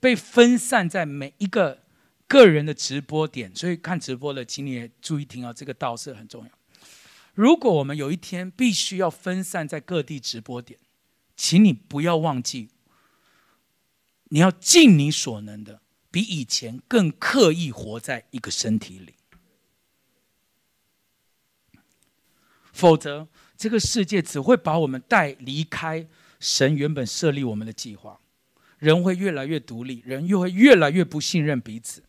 [0.00, 1.82] 被分散在每一个
[2.26, 6.50] 个人的直播点，所以看直播的，请你也注意听啊，这个道是很重要。
[7.34, 10.78] 如果我们有一天必须要分散在各地直播点，
[11.36, 12.70] 请你不要忘记，
[14.28, 19.14] 你要尽你所能的，比以前更刻意活在一个身体里，
[22.72, 26.06] 否则这个世界只会把我们带离开
[26.38, 28.20] 神原本设立我们的计划，
[28.78, 32.02] 人会越来越独立，人又会越来越不信任彼此，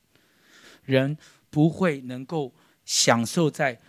[0.84, 1.18] 人
[1.50, 2.54] 不会能够
[2.86, 3.82] 享受在。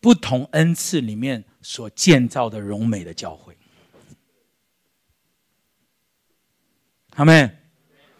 [0.00, 3.56] 不同恩赐里面所建造的荣美的教会，
[7.12, 7.63] 阿们，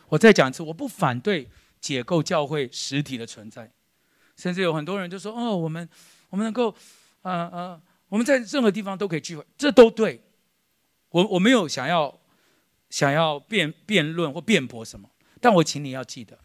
[0.08, 1.48] 我再讲一次，我不反对
[1.80, 3.70] 解构教会实体的存在，
[4.36, 5.88] 甚至有很多人就说：“哦，我们
[6.30, 6.74] 我们能够，
[7.22, 10.20] 呃呃，我们在任何地方都可以聚会，这都对。”
[11.10, 12.20] 我我没有想要
[12.90, 15.08] 想要辩辩论或辩驳什么，
[15.40, 16.38] 但我请你要记得，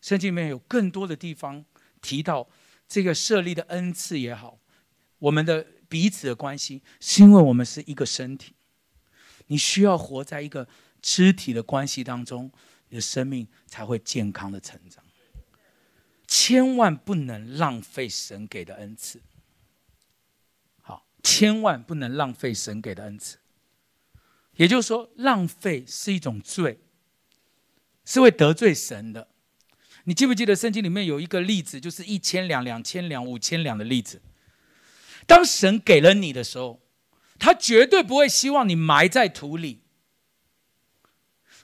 [0.00, 1.64] 圣经里面有更多的地方
[2.00, 2.48] 提到
[2.86, 4.58] 这个设立的恩赐也好，
[5.18, 8.54] 我们的彼此的关系，是因为我们是一个身体，
[9.48, 10.68] 你需要活在一个
[11.06, 12.50] 肢体的关系当中，
[12.88, 15.04] 你的生命才会健康的成长。
[16.26, 19.22] 千万不能浪费神给的恩赐。
[20.82, 23.38] 好，千万不能浪费神给的恩赐。
[24.56, 26.80] 也就是说，浪费是一种罪，
[28.04, 29.28] 是会得罪神的。
[30.02, 34.20] 你记不记得圣经里面有一个例子，就是一千两、两千两、五千两的例子？
[35.24, 36.80] 当神给了你的时候，
[37.38, 39.82] 他绝对不会希望你埋在土里。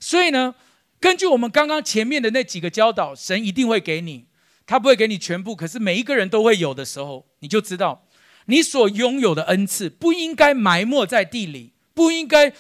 [0.02, 0.56] 所以呢，
[0.98, 4.26] 根据我们刚刚前面的那几个教导，神一定会给你，
[4.66, 8.08] 他不会给你全部，可是每一个人都会有的时候，你就知道，
[8.46, 12.52] 你所拥有的恩赐不应该埋没在地里，不应该。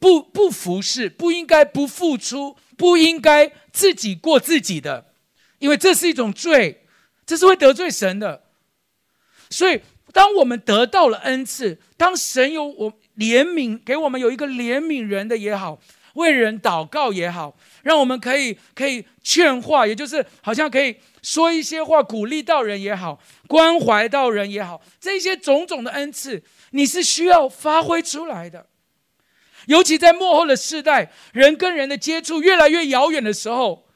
[0.00, 5.06] 不不服侍，不应该不付出，不应该自己过自己的，
[5.58, 6.84] 因为这是一种罪，
[7.26, 8.44] 这是会得罪神的。
[9.50, 9.80] 所以，
[10.12, 15.80] 当我们得到了恩赐，当神有我怜悯，给我们有一个怜悯人的也好，
[16.18, 28.66] 为人祷告也好，让我们可以可以劝化，也就是好像可以说一些话鼓励到人也好，关怀到人也好，这些种种的恩赐，你是需要发挥出来的。
[29.66, 33.86] 尤其在幕后的世代，人跟人的接触越来越遥远的时候，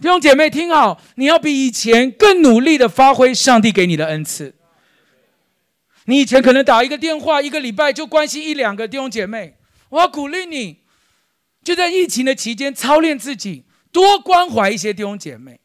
[0.00, 4.54] 弟兄姐妹听好，你要比以前更努力的发挥上帝给你的恩赐。
[6.06, 9.56] 你以前可能打一个电话，一个礼拜就关心一两个弟兄姐妹，
[9.90, 10.79] 我要鼓励你，
[11.62, 15.60] 就在疫情的期间操练自己，多关怀一些弟兄姐妹。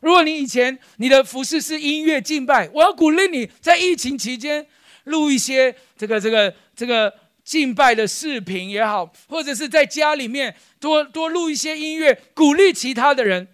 [0.00, 4.66] 如果你以前你的服事是音乐敬拜，我要鼓励你在疫情期间
[5.04, 7.14] 录一些这个这个这个。
[7.42, 13.48] 敬拜的视频也好，或者是在家里面多多录一些音乐，鼓励其他的人。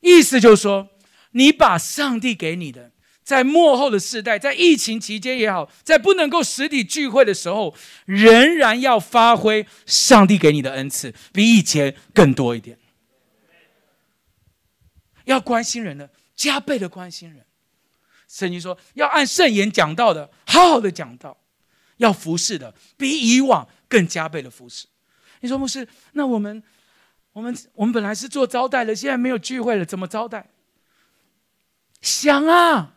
[0.00, 0.88] 意思就是说，
[1.32, 2.90] 你把上帝给你的，
[3.26, 12.78] 在末后的世代，在疫情期间也好，在不能够实体聚会的时候，仍然要发挥上帝给你的恩赐，比以前更多一点。
[15.24, 17.44] 要关心人的，加倍的关心人。
[18.28, 21.36] 圣经说，要按圣言讲到的，好好的讲道。
[21.96, 24.86] 要服侍的，比以往更加倍的服侍。
[25.40, 26.62] 你说牧师，那我们，
[27.32, 30.48] 我们，我们本来是做招待的，现在没有聚会了，怎么招待？
[32.00, 32.95] 想啊，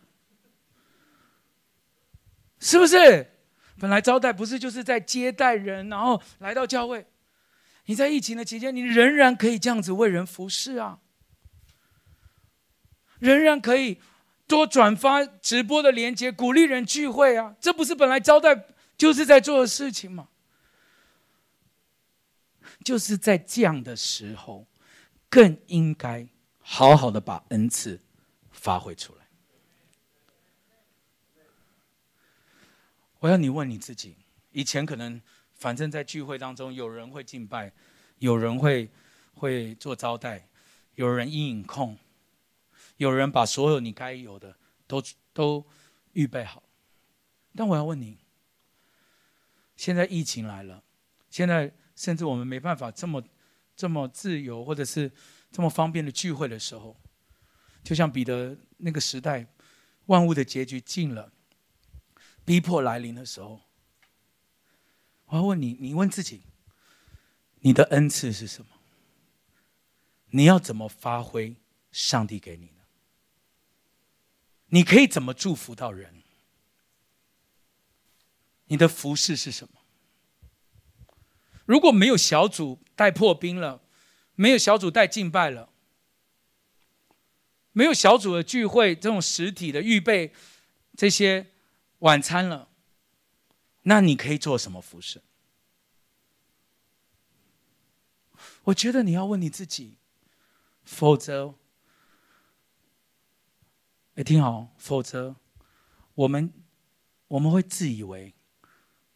[2.60, 3.30] 是不是？
[3.80, 7.06] 本来招待不是就是在接待人，然后来到教会。
[7.86, 11.00] 你在疫情的期间，你仍然可以这样子为人服侍啊，
[13.20, 14.00] 仍然可以
[14.48, 17.56] 多转发直播的连接，鼓励人聚会啊。
[17.60, 18.66] 这不是本来招待。
[19.00, 20.28] 就是在做的事情吗，
[22.84, 24.68] 就是在这样的时候，
[25.30, 26.28] 更应该
[26.60, 28.02] 好好的把恩赐
[28.52, 29.19] 发挥出来。
[33.20, 34.16] 我要你问你自己：
[34.52, 35.22] 以前可能
[35.54, 37.72] 反正在聚会当中，有人会敬拜，
[38.18, 38.90] 有人会
[39.34, 40.48] 会做招待，
[40.96, 41.98] 有人阴影控，
[42.98, 44.56] 有人把所有你该有的
[44.88, 45.04] 都
[45.34, 45.66] 都
[46.14, 46.64] 预备好。
[47.56, 48.18] 但我要问你。
[49.76, 50.84] 现在疫情来了，
[51.30, 53.24] 现在甚至我们没办法这么
[53.78, 55.10] 这么自由，或者是
[55.54, 56.98] 这么方便的聚会的时候，
[57.82, 59.48] 就像彼得那个时代，
[60.08, 61.32] 万物的结局近了，
[62.50, 63.62] 逼迫来临的时候，
[65.26, 66.42] 我要问你，你问自己，
[67.60, 68.72] 你的恩赐是什么？
[70.32, 71.56] 你要怎么发挥
[71.92, 72.74] 上帝给你的？
[74.70, 76.24] 你可以怎么祝福到人？
[78.66, 79.82] 你的服事是什么？
[81.66, 83.84] 如果没有小组带破冰了，
[84.34, 85.70] 没有小组带敬拜了，
[87.74, 90.34] 没有小组的聚会这种实体的预备
[90.98, 91.52] 这些
[92.00, 92.70] 晚餐了，
[93.84, 95.22] 那你可以做什么服事？
[98.66, 99.98] 我觉得你要问你自己，
[100.84, 101.56] 否则，
[104.16, 105.36] 哎，听好，否则
[106.16, 106.54] 我们
[107.28, 108.34] 我们会自以为。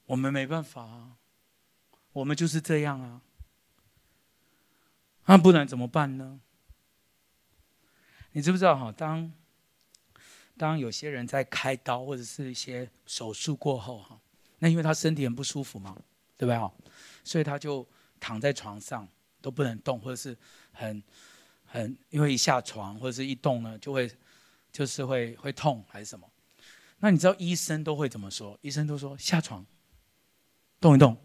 [0.05, 1.17] 我们没办法啊，
[2.11, 3.21] 我们就是这样啊，
[5.25, 6.41] 那不然怎么办呢？
[8.33, 8.91] 你知不知道哈？
[8.91, 9.31] 当
[10.57, 14.19] 当有些人在开刀或者是一些手术过后哈，
[14.59, 15.93] 那因为他身体很不舒服嘛，
[16.37, 16.71] 对不对啊？
[17.23, 17.87] 所以他就
[18.19, 19.07] 躺在床上
[19.41, 20.37] 都不能动，或者是
[20.71, 21.03] 很
[21.65, 24.09] 很因为一下床或者是一动呢，就会
[24.71, 26.29] 就是会会痛还是什么？
[26.99, 28.57] 那你知道医生都会怎么说？
[28.61, 29.65] 医生都说下床。
[30.79, 31.15] 动一动，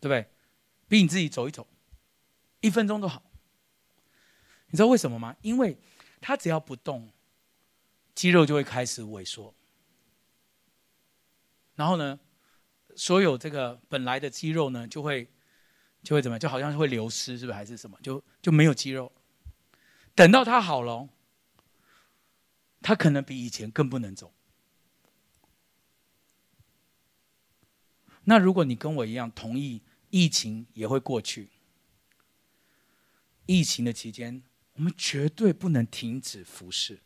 [0.00, 0.26] 对不对？
[0.88, 1.64] 逼你自己走一走，
[2.60, 3.22] 一分钟都好。
[4.66, 5.36] 你知道为什么吗？
[5.40, 5.78] 因为
[6.20, 7.08] 他只要不动，
[8.14, 9.54] 肌肉就会开始萎缩。
[11.74, 12.18] 然后呢，
[12.94, 15.28] 所有这个本来的肌肉呢，就会
[16.02, 16.38] 就会怎么样？
[16.38, 17.54] 就好像是会流失，是不是？
[17.54, 17.98] 还是什么？
[18.02, 19.10] 就就没有肌肉。
[20.14, 21.08] 等到他好了，
[22.80, 24.32] 他可能比以前更不能走。
[28.26, 31.50] 那如果你跟我一样同意疫情也会过去，
[33.46, 34.42] 疫情的期间，
[34.74, 37.02] 我们绝对不能停止服侍，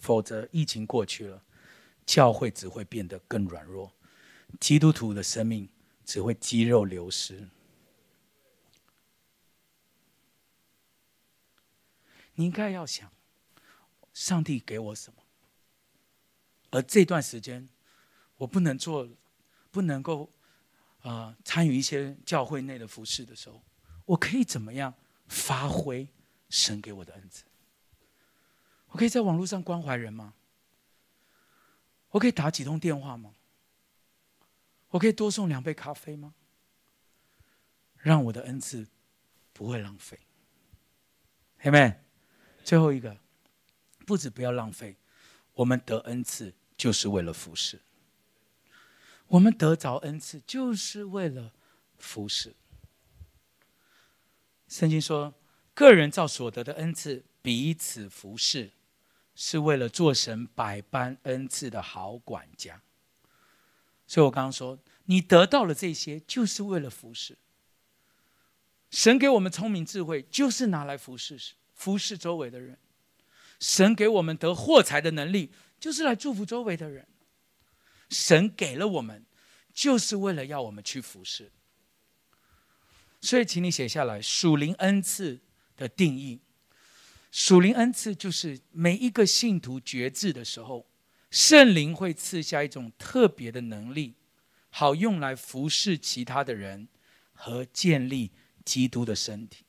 [0.00, 1.44] 否则疫情过去了，
[2.04, 3.92] 教会只会变得更软弱，
[4.58, 5.68] 基督徒的生命
[6.04, 7.48] 只会肌肉流失。
[12.34, 13.12] 你应该要想，
[14.14, 15.22] 上帝给我什么？
[16.70, 17.68] 而这段时间，
[18.38, 19.06] 我不能做，
[19.70, 20.32] 不能够
[21.02, 23.62] 啊、参与一些教会内的服事的时候，
[24.06, 24.94] 我可以怎么样
[25.28, 26.08] 发挥
[26.48, 27.44] 神给我的恩赐？
[28.90, 30.34] 我可以在网络上关怀人吗？
[32.10, 33.34] 我可以打几通电话吗？
[34.90, 36.34] 我可以多送两杯咖啡吗？
[37.96, 38.88] 让我的恩赐
[39.52, 40.18] 不会浪费。
[41.62, 41.96] Amen。
[42.64, 43.16] 最后一个，
[44.06, 44.96] 不止不要浪费，
[45.54, 47.80] 我们得恩赐就是为了服侍。
[49.28, 51.52] 我们得着恩赐就是为了
[51.98, 52.56] 服侍。
[54.66, 55.34] 圣经说，
[55.74, 58.72] 个人照所得的恩赐彼此服侍，
[59.42, 62.82] 是为了做神百般恩赐的好管家。
[64.06, 67.38] 所以我刚刚说，你得到了这些，就是为了服侍。
[68.90, 71.40] 神给我们聪明智慧，就是拿来服侍
[71.72, 72.76] 服侍周围的人，
[73.58, 77.08] 神给我们得货财的能力，就是来祝福周围的人。
[78.10, 79.24] 神给了我们，
[79.72, 81.50] 就是为了要我们去服侍。
[83.22, 85.40] 所以，请你写下来属灵恩赐
[85.78, 86.42] 的定义。
[87.30, 90.86] 属灵恩赐就是每一个信徒觉志的时候，
[91.30, 94.14] 圣灵会赐下一种特别的能力，
[94.70, 96.88] 好用来服侍其他的人
[97.32, 98.32] 和建立
[98.64, 99.64] 基督的身体。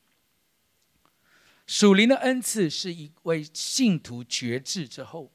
[1.67, 5.31] 属灵的恩赐是一位信徒觉志之后，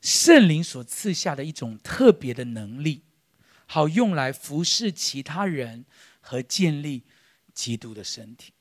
[0.00, 3.04] 圣灵所赐下的一种特别的能力，
[3.66, 5.86] 好用来服侍其他人
[6.20, 7.04] 和建立
[7.54, 8.52] 基督的身体。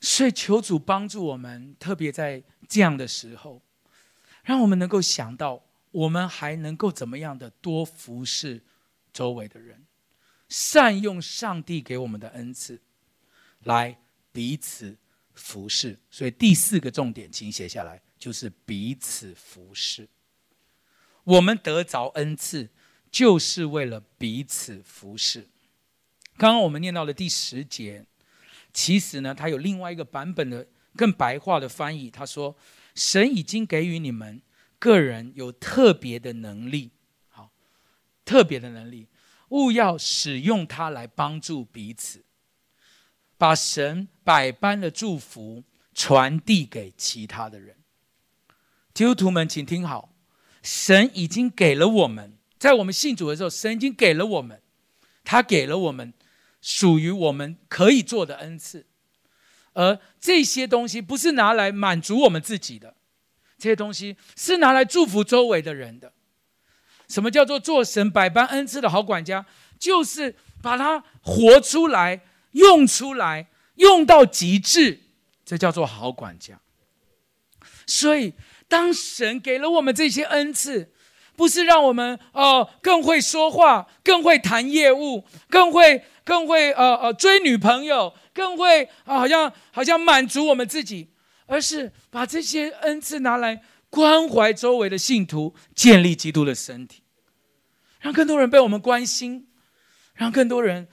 [0.00, 3.62] 所以求主帮助我们，特别在这样的时候，
[4.42, 8.62] 让我们能够想到，我们还能够怎么样的多服侍
[9.12, 9.86] 周围的人，
[10.48, 12.80] 善用上帝给我们的恩赐，
[13.64, 13.98] 来。
[14.30, 14.96] 彼此
[15.34, 20.06] 服侍，所以第四个重点，请写下来，就是彼此服侍。
[21.24, 22.68] 我们得着恩赐，
[23.10, 25.48] 就是为了彼此服侍。
[26.36, 28.04] 刚刚我们念到了第十节，
[28.80, 30.64] 其实呢，他有另外一个版本的
[30.96, 32.08] 更白话的翻译。
[32.08, 32.56] 他说
[32.94, 34.40] ：“神已经给予你们
[34.78, 36.92] 个人有特别的能力，
[37.28, 37.50] 好，
[38.24, 39.08] 特别的能力，
[39.48, 42.24] 务要使用它来帮助彼此。”
[43.36, 47.74] 把神百般的祝福传递给其他的人。
[48.94, 50.14] 基督徒们，请听好，
[50.62, 54.62] 神已经给了我们，在我们信主的时候，神已经给了我们，
[55.24, 56.14] 他给了我们
[56.60, 58.86] 属于我们可以做的恩赐，
[59.72, 62.94] 而这些东西不是拿来满足我们自己的，
[63.58, 66.12] 这些东西是拿来祝福周围的人的。
[67.08, 69.46] 什么叫做做神百般恩赐的好管家？
[69.78, 72.22] 就是把它活出来。
[72.52, 75.00] 用出来，用到极致，
[75.44, 76.58] 这叫做好管家。
[77.86, 78.32] 所以，
[78.66, 80.90] 当神给了我们这些恩赐，
[81.38, 91.12] 不是让我们哦、呃、更会说话，更会谈业务，更会更会呃呃追女朋友，更会啊、好像好像满足我们自己，
[91.46, 97.02] 而是把这些恩赐拿来关怀周围的信徒，建立基督的身体，
[98.00, 99.48] 让更多人被我们关心，
[100.14, 100.88] 让更多人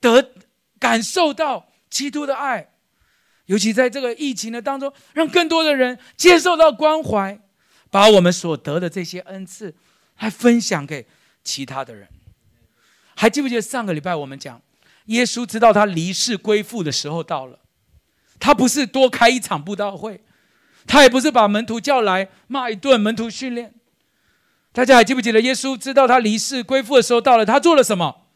[0.00, 0.32] 得。
[0.80, 2.70] 感受到基督的爱，
[3.44, 7.38] 尤其在这个疫情的当中，让更多的人接受到关怀，
[7.90, 9.76] 把我们所得的这些恩赐
[10.20, 11.06] 来分享给
[11.44, 12.08] 其他的人。
[13.14, 14.62] 还记不记得上个礼拜我们讲，
[15.06, 17.58] 耶稣知道他离世归父的时候到了，
[18.38, 20.22] 他不是多开一场布道会，
[20.86, 23.74] 他也不是把门徒叫来骂一顿，门徒训练。
[24.72, 28.28] 大家还记不记得耶稣知道他离世归父的时候到了，他做了什么？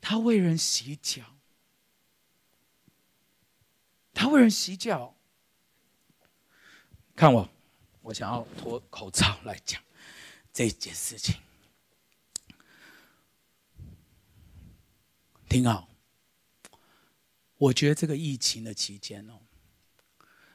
[0.00, 1.22] 他为人洗脚。
[4.14, 5.16] 他为人洗脚，
[7.16, 7.48] 看我，
[8.02, 9.82] 我想要脱口罩来讲
[10.54, 11.34] 这件事情。
[15.48, 15.88] 听好，
[17.58, 19.40] 我觉得这个疫情的期间哦，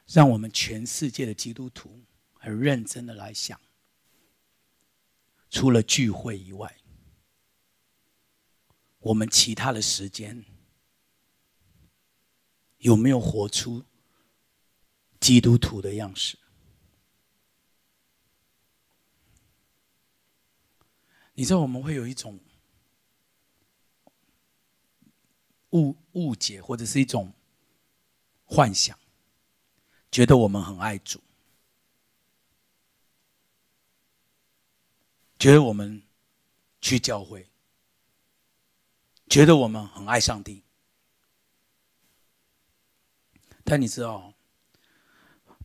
[0.07, 2.01] 让我们全世界的基督徒
[2.33, 3.59] 很认真的来想，
[5.49, 6.77] 除了聚会以外，
[8.99, 10.45] 我们其他的时间
[12.77, 13.83] 有没有活出
[15.19, 16.37] 基督徒的样式？
[21.39, 22.37] 你知道我们会有一种
[25.69, 27.31] 误误解，或者是一种
[28.43, 28.99] 幻想，
[30.11, 31.21] 觉得我们很爱主，
[35.39, 36.03] 觉得我们
[36.81, 37.47] 去教会，
[39.29, 40.61] 觉得我们很爱上帝。
[43.63, 44.33] 但你知道，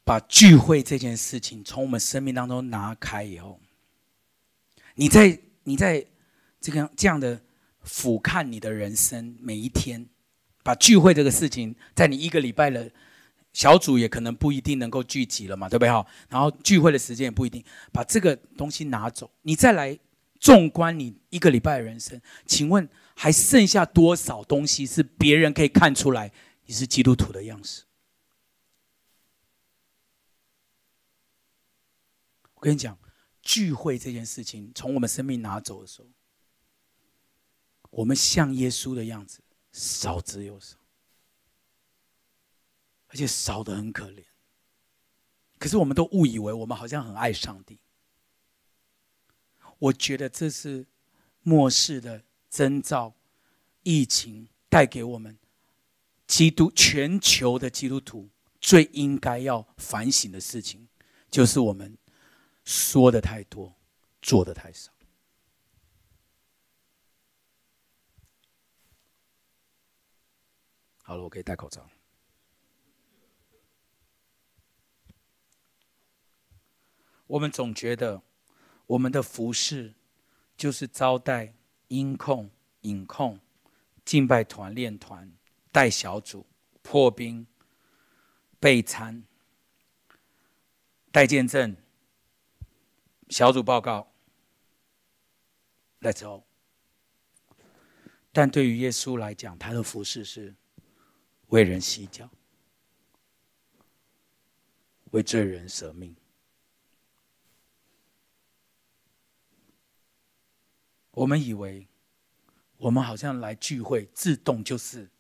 [0.05, 3.59] 把聚会这件事情从我们生命当中拿开以后，
[4.95, 5.41] 你在。
[5.65, 6.07] 你在
[6.61, 7.41] 这个这样的
[7.83, 10.07] 俯瞰你的人生每一天，
[10.63, 12.91] 把聚会这个事情，在你一个礼拜的
[13.53, 16.07] 小组也可能不一定能够聚集了嘛，对不对哈？
[16.29, 17.63] 然后聚会的时间也不一定，
[17.93, 19.99] 把这个东西拿走，你再来
[20.41, 26.33] 纵观你一个礼拜的人生，请问还剩下多少东西是别人可以看出来
[26.67, 27.85] 你是基督徒的样式？
[32.55, 32.99] 我跟你讲。
[33.45, 36.09] 聚会这件事情从我们生命拿走的时候，
[37.91, 40.79] 我们像耶稣的样子少之又少，
[43.09, 44.25] 而且少得很可怜。
[45.59, 47.79] 可是我们都误以为我们好像很爱上帝。
[49.79, 50.87] 我觉得这是
[51.43, 53.15] 末世的征兆，
[53.83, 55.39] 疫情带给我们
[56.27, 58.31] 基督全球的基督徒
[58.61, 60.89] 最应该要反省的事情，
[61.31, 61.97] 就是我们。
[62.65, 63.75] 说的太多，
[64.23, 64.91] 做的太少。
[71.03, 71.89] 好了，我可以戴口罩。
[77.27, 78.23] 我们总觉得
[78.87, 79.95] 我们的服饰
[80.57, 81.55] 就是招待、
[81.89, 82.51] 音控、
[82.83, 83.39] 影控、
[84.05, 85.31] 敬拜团、练团、
[85.71, 86.47] 带小组、
[86.81, 87.47] 破冰、
[88.59, 89.25] 备餐、
[91.13, 91.77] 带见证。
[93.35, 94.13] 小组报告
[96.01, 96.45] ，Let's go。
[98.31, 100.55] 但对于耶稣来讲，他的服事是
[101.49, 102.31] 为人洗脚，
[105.11, 106.15] 为罪人舍命。
[111.11, 111.89] 我们以为，
[112.77, 115.11] 我们好像来聚会，自动就是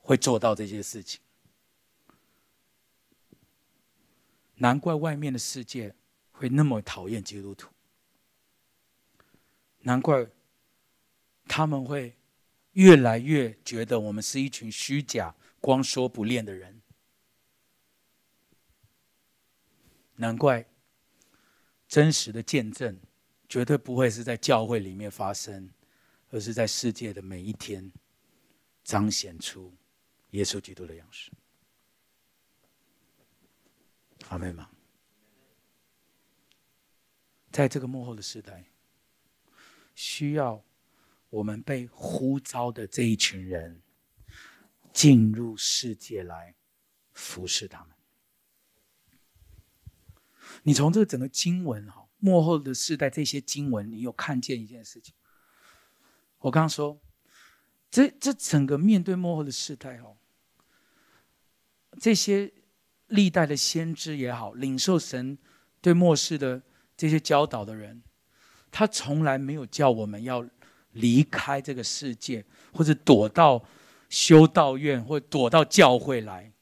[0.00, 1.20] 会做到这些事情。
[4.56, 5.94] 难怪外面的世界。
[6.38, 7.68] 会那么讨厌基督徒，
[9.80, 10.24] 难怪
[11.46, 12.16] 他们会
[12.74, 16.80] 越来越觉得我们是一群虚假、光说不练的人。
[20.14, 20.64] 难怪
[21.88, 22.96] 真实的见证
[23.48, 25.68] 绝对不会是在教会里面发生，
[26.30, 27.92] 而是在世界的每一天
[28.84, 29.74] 彰显出
[30.30, 31.32] 耶稣基督的样式。
[34.28, 34.70] 阿门吗？
[37.50, 38.66] 在这个幕后的时代，
[39.94, 40.62] 需要
[41.30, 43.80] 我们被呼召的这一群人
[44.92, 46.54] 进入世界来
[47.12, 47.88] 服侍他们。
[50.62, 55.14] 你从这个整个经文哈，幕后的时代这些经文，你有看见一件事情？
[56.38, 57.00] 我刚刚说，
[57.90, 60.16] 这这整个面对幕后的时代哦，
[61.98, 62.52] 这些
[63.06, 65.38] 历代的先知也好，领受神
[65.80, 66.62] 对末世的。
[66.98, 68.02] 这些教导的人，
[68.70, 70.44] 他从来没有叫我们要
[70.92, 73.64] 离开这个世界，或者躲到
[74.10, 76.52] 修道院，或躲到教会来。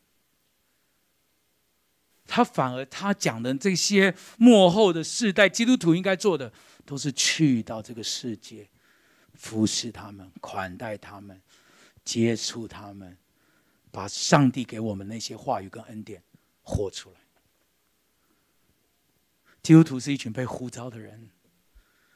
[2.26, 6.52] 他反而他讲的这些幕后的世代，基督徒应该做的，
[6.84, 8.68] 都是去到这个世界，
[9.32, 11.40] 服侍他们，款待他们，
[12.04, 13.16] 接触他们，
[13.90, 16.22] 把上帝给我们那些话语跟恩典
[16.62, 17.20] 活出来。
[19.66, 21.28] 基督徒是一群被呼召的人，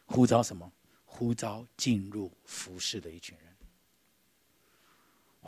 [0.06, 0.72] 呼召什么？
[1.04, 3.56] 呼召进入服侍的一群人。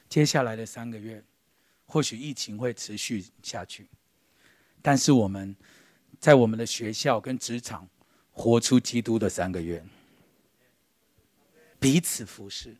[0.09, 1.23] 接下来的三个月，
[1.87, 3.87] 或许疫情会持续下去，
[4.83, 5.55] 但是我们
[6.19, 7.89] 在我们的学校跟职场
[8.33, 9.81] 活出基督的三个月，
[11.79, 12.77] 彼此服侍，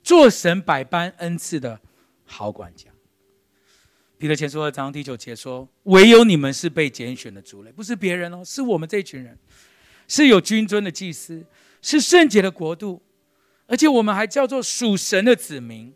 [0.00, 1.80] 做神百般恩赐的
[2.24, 2.93] 好管家。
[4.24, 9.38] 彼得前书二章第九节说：“唯有你们是被拣选的族类，不是别人哦，是我们这群人，
[10.08, 11.44] 是有君尊的祭司，
[11.82, 13.02] 是圣洁的国度，
[13.66, 15.92] 而且我们还叫做属神的子民。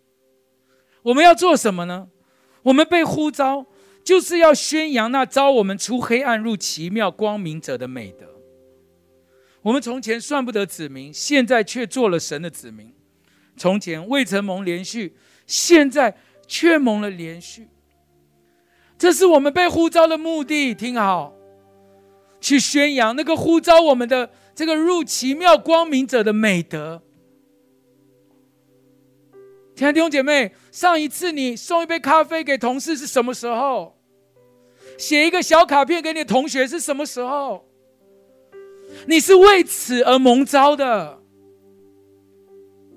[1.05, 2.11] 我们要做什么呢？
[2.65, 3.65] 我们被呼召，
[4.05, 8.27] 就是要宣扬那召我们出黑暗入奇妙光明者的美德。
[9.63, 12.89] 我们从前算不得子民，现在却做了神的子民；
[13.57, 15.17] 从前未曾蒙连续，
[15.47, 17.69] 现在却蒙了连续。
[18.99, 20.75] 这是我们被呼召的目的。
[20.75, 21.35] 听好，
[22.41, 27.03] 去宣扬那个呼召我们的这个入奇妙光明者的美德。
[29.77, 33.97] 亲爱的弟兄姐妹，上一次你送一杯咖啡给同事是什么时候？
[34.99, 37.69] 写一个小卡片给你的同学是什么时候？
[39.07, 41.21] 你是为此而蒙召的。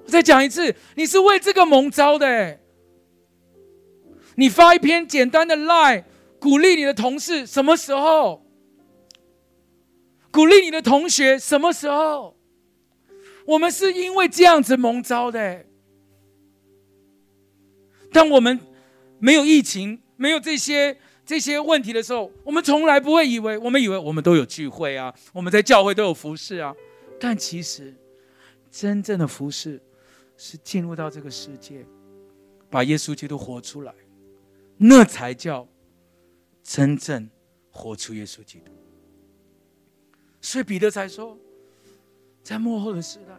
[0.07, 2.60] 再讲一次，你是为这个蒙召的。
[4.35, 6.03] 你发一篇简单的 lie，
[6.39, 8.45] 鼓励你的同事，什么时候？
[10.31, 12.37] 鼓励你的同学，什么时候？
[13.45, 15.65] 我们是因为这样子蒙招的。
[18.13, 18.59] 当我们
[19.19, 26.73] 没有疫情、没有这些这些问题的时候，我们从来不会以为，我们以为我们都有聚会啊，我们在教会都有服侍啊。
[27.19, 27.93] 但其实，
[28.71, 29.81] 真正的服侍
[30.37, 31.85] 是进入到这个世界，
[32.69, 33.93] 把耶稣基督活出来，
[34.83, 35.67] 那才叫
[36.63, 37.29] 真正
[37.69, 38.71] 活出耶稣基督。
[40.41, 41.37] 所以彼得才说，
[42.41, 43.37] 在幕后的时代，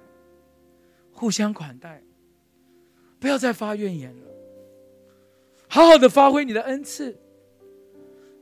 [1.11, 2.01] 互相款待，
[3.19, 4.27] 不要再发怨言了。
[5.67, 7.19] 好好的发挥你的恩赐，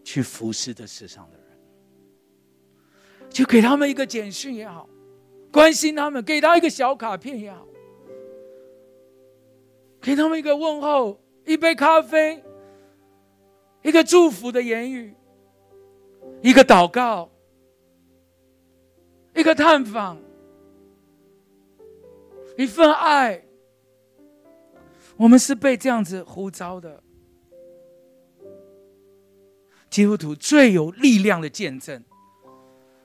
[0.04, 4.86] 去服侍这世上的人，就给他们一个简讯也好，
[5.50, 7.66] 关心他们，给他一个小卡片也好，
[10.02, 12.44] 给他们一个问候，一杯咖啡，
[13.82, 15.14] 一个祝福的言语，
[16.42, 17.30] 一个祷告，
[19.34, 20.18] 一个探访，
[22.56, 23.42] 一份爱。
[25.16, 27.02] 我们是被这样子呼召的。
[29.90, 32.02] 基督徒最有力量的见证，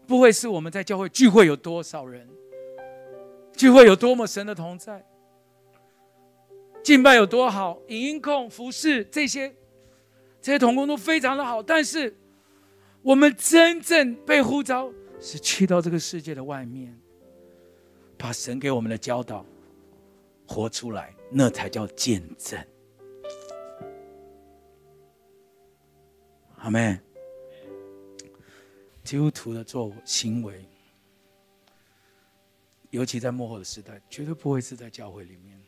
[0.05, 2.29] 不会是我们在教会聚会有多少人，
[3.53, 5.05] 聚会有多么神的同在，
[6.83, 9.53] 敬拜有多好，影音控服侍这些，
[10.45, 11.63] 这些同工都非常的好。
[11.63, 12.15] 但是，
[13.01, 16.95] 我们真正被呼召是去到这个世界的外面，
[18.15, 19.43] 把神给我们的教导
[20.45, 22.63] 活出来，那才叫见证。
[26.57, 27.01] 阿门。
[29.03, 30.63] 基督徒的做行为，
[32.91, 35.59] 尤其在幕后的时代，绝对不会是在教会里面。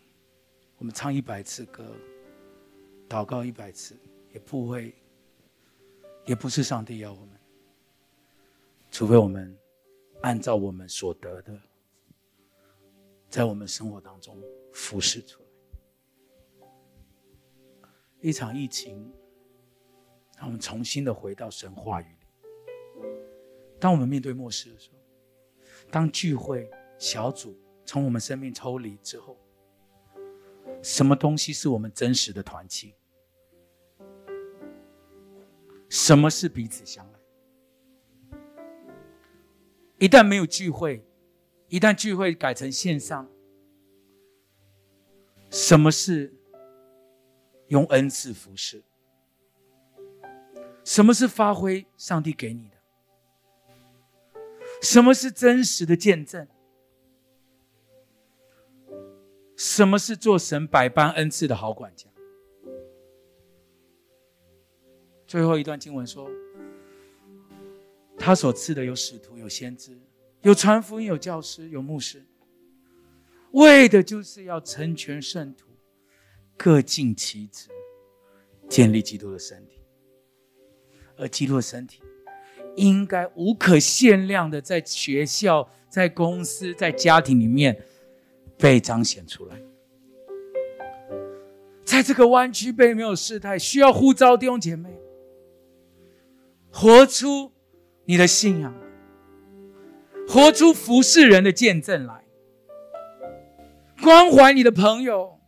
[0.78, 1.96] 我们唱一百次歌，
[3.10, 3.96] 祷告一百次，
[4.34, 4.94] 也不会，
[6.26, 7.30] 也不是上帝要我们。
[8.92, 9.58] 除非我们
[10.22, 11.60] 按照我们所得的，
[13.30, 14.42] 在我们生活当中
[14.74, 16.70] 服侍出来。
[18.22, 19.14] 一场疫情。
[20.40, 22.28] 让我们重新的回到神话语里。
[23.80, 24.98] 当我们面对末世的时候，
[25.90, 26.70] 当聚会
[27.00, 29.36] 小组从我们生命抽离之后，
[30.84, 32.94] 什么东西是我们真实的团契？
[35.90, 38.38] 什么是彼此相爱？
[40.00, 41.04] 一旦没有聚会，
[41.70, 43.28] 一旦聚会改成线上，
[45.50, 46.34] 什么是
[47.68, 48.84] 用恩赐服侍？
[50.84, 52.78] 什么是发挥上帝给你的？
[54.82, 56.48] 什么是真实的见证？
[59.56, 62.08] 什么是做神百般恩赐的好管家？
[65.28, 66.30] 最后一段经文说
[68.18, 70.00] ：“他所赐的有使徒，有先知，
[70.42, 72.26] 有传福音，有教师，有牧师，
[73.52, 75.68] 为的就是要成全圣徒，
[76.56, 77.68] 各尽其职，
[78.70, 79.82] 建立基督的身体。”
[81.20, 82.02] 而基督的身体，
[82.76, 87.76] 应该无可限量的在学校、在公司、在家庭里面
[88.56, 89.60] 被彰显出来。
[91.84, 94.96] 在这个弯曲背没有事态，需要呼召弟兄姐妹，
[96.80, 97.54] 活出
[98.06, 98.72] 你的信仰，
[100.28, 102.24] 活出服侍人的见证来，
[104.00, 105.40] 关怀你的朋友，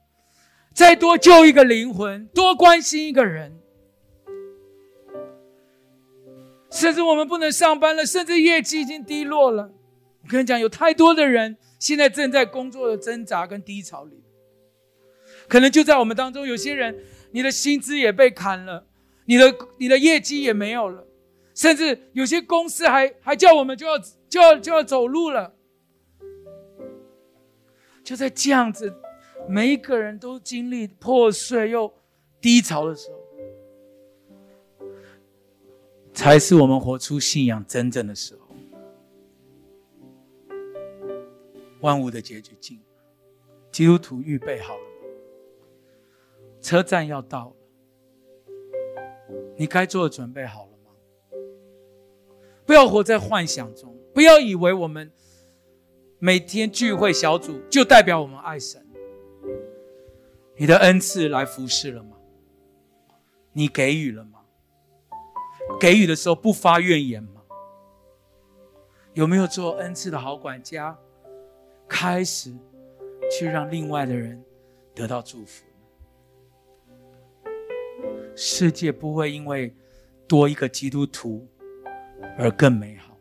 [0.73, 3.59] 再多救一个灵魂，多关心一个人。
[6.71, 9.71] 甚至我们不能上班了，甚至业绩已经低落了。
[10.23, 14.23] 我跟你讲，有太多的人现在正在工作的挣扎跟低潮里。
[15.47, 16.97] 可能就在我们当中，有些人，
[17.34, 18.88] 你的薪资也被砍了，
[19.25, 21.05] 你的你的业绩也没有了，
[21.60, 23.99] 甚至有些公司还还叫我们就要
[24.30, 25.53] 就要就要走路了。
[28.01, 28.95] 就在这样子，
[29.45, 31.93] 每一个人都经历破碎又
[32.39, 34.88] 低潮的时候，
[36.14, 38.47] 才是我们活出信仰真正的时候。
[41.82, 42.84] 万物的结局近了，
[43.70, 44.84] 基督徒预备好了？
[46.62, 47.55] 车站要到了，
[49.57, 50.78] 你该做的准备好了？
[52.70, 55.11] 不要活在幻想中，不要以为我们
[56.20, 58.88] 每天聚会小组就代表我们爱神。
[60.55, 62.15] 你的恩赐来服侍了吗？
[63.53, 64.41] 你给予了吗？
[65.80, 67.41] 给予的时候不发怨言吗？
[69.15, 70.95] 有没有做恩赐的好管家？
[71.88, 72.53] 开始
[73.32, 74.39] 去让另外的人
[74.93, 75.65] 得到祝福。
[78.36, 79.76] 世界不会因为
[80.28, 81.47] 多一个基督徒
[82.38, 83.17] 而更美好，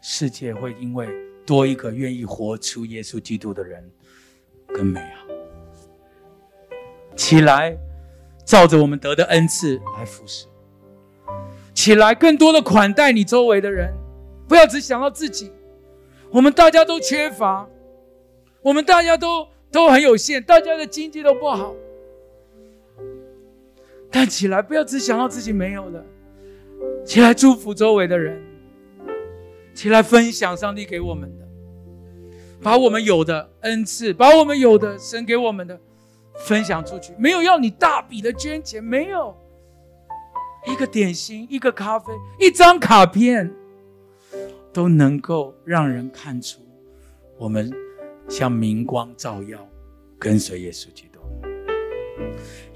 [0.00, 1.08] 世界会因为
[1.46, 3.90] 多一个愿意活出耶稣基督的人
[4.66, 5.26] 更美好。
[7.16, 7.76] 起来，
[8.44, 10.46] 照着我们得的恩赐来服侍。
[11.74, 13.92] 起来，更多的款待你周围的人，
[14.46, 15.52] 不要只想到自己。
[16.30, 17.68] 我们大家都缺乏，
[18.62, 21.74] 我们大家都都很有限，大家的经济都不好。
[24.10, 26.04] 但起来，不要只想到自己没有了，
[27.04, 28.42] 起来祝福周围的人，
[29.74, 31.48] 起来分享上帝给我们的，
[32.62, 35.78] 把我们有的恩赐，把我们有的神给我们的。
[36.46, 39.36] 分享出去，没有要你大笔的捐钱，没有
[40.68, 43.52] 一个点心、一个咖啡、一张卡片，
[44.72, 46.60] 都能够让人看出
[47.36, 47.68] 我们
[48.28, 49.58] 像明光照耀，
[50.16, 51.18] 跟随耶稣基督。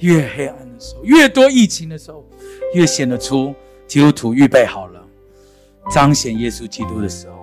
[0.01, 2.29] 越黑暗的时候，越多疫情的时候，
[2.75, 3.55] 越显得出
[3.93, 5.07] 基督徒预备好了
[5.90, 7.41] 彰显耶稣基督的时候。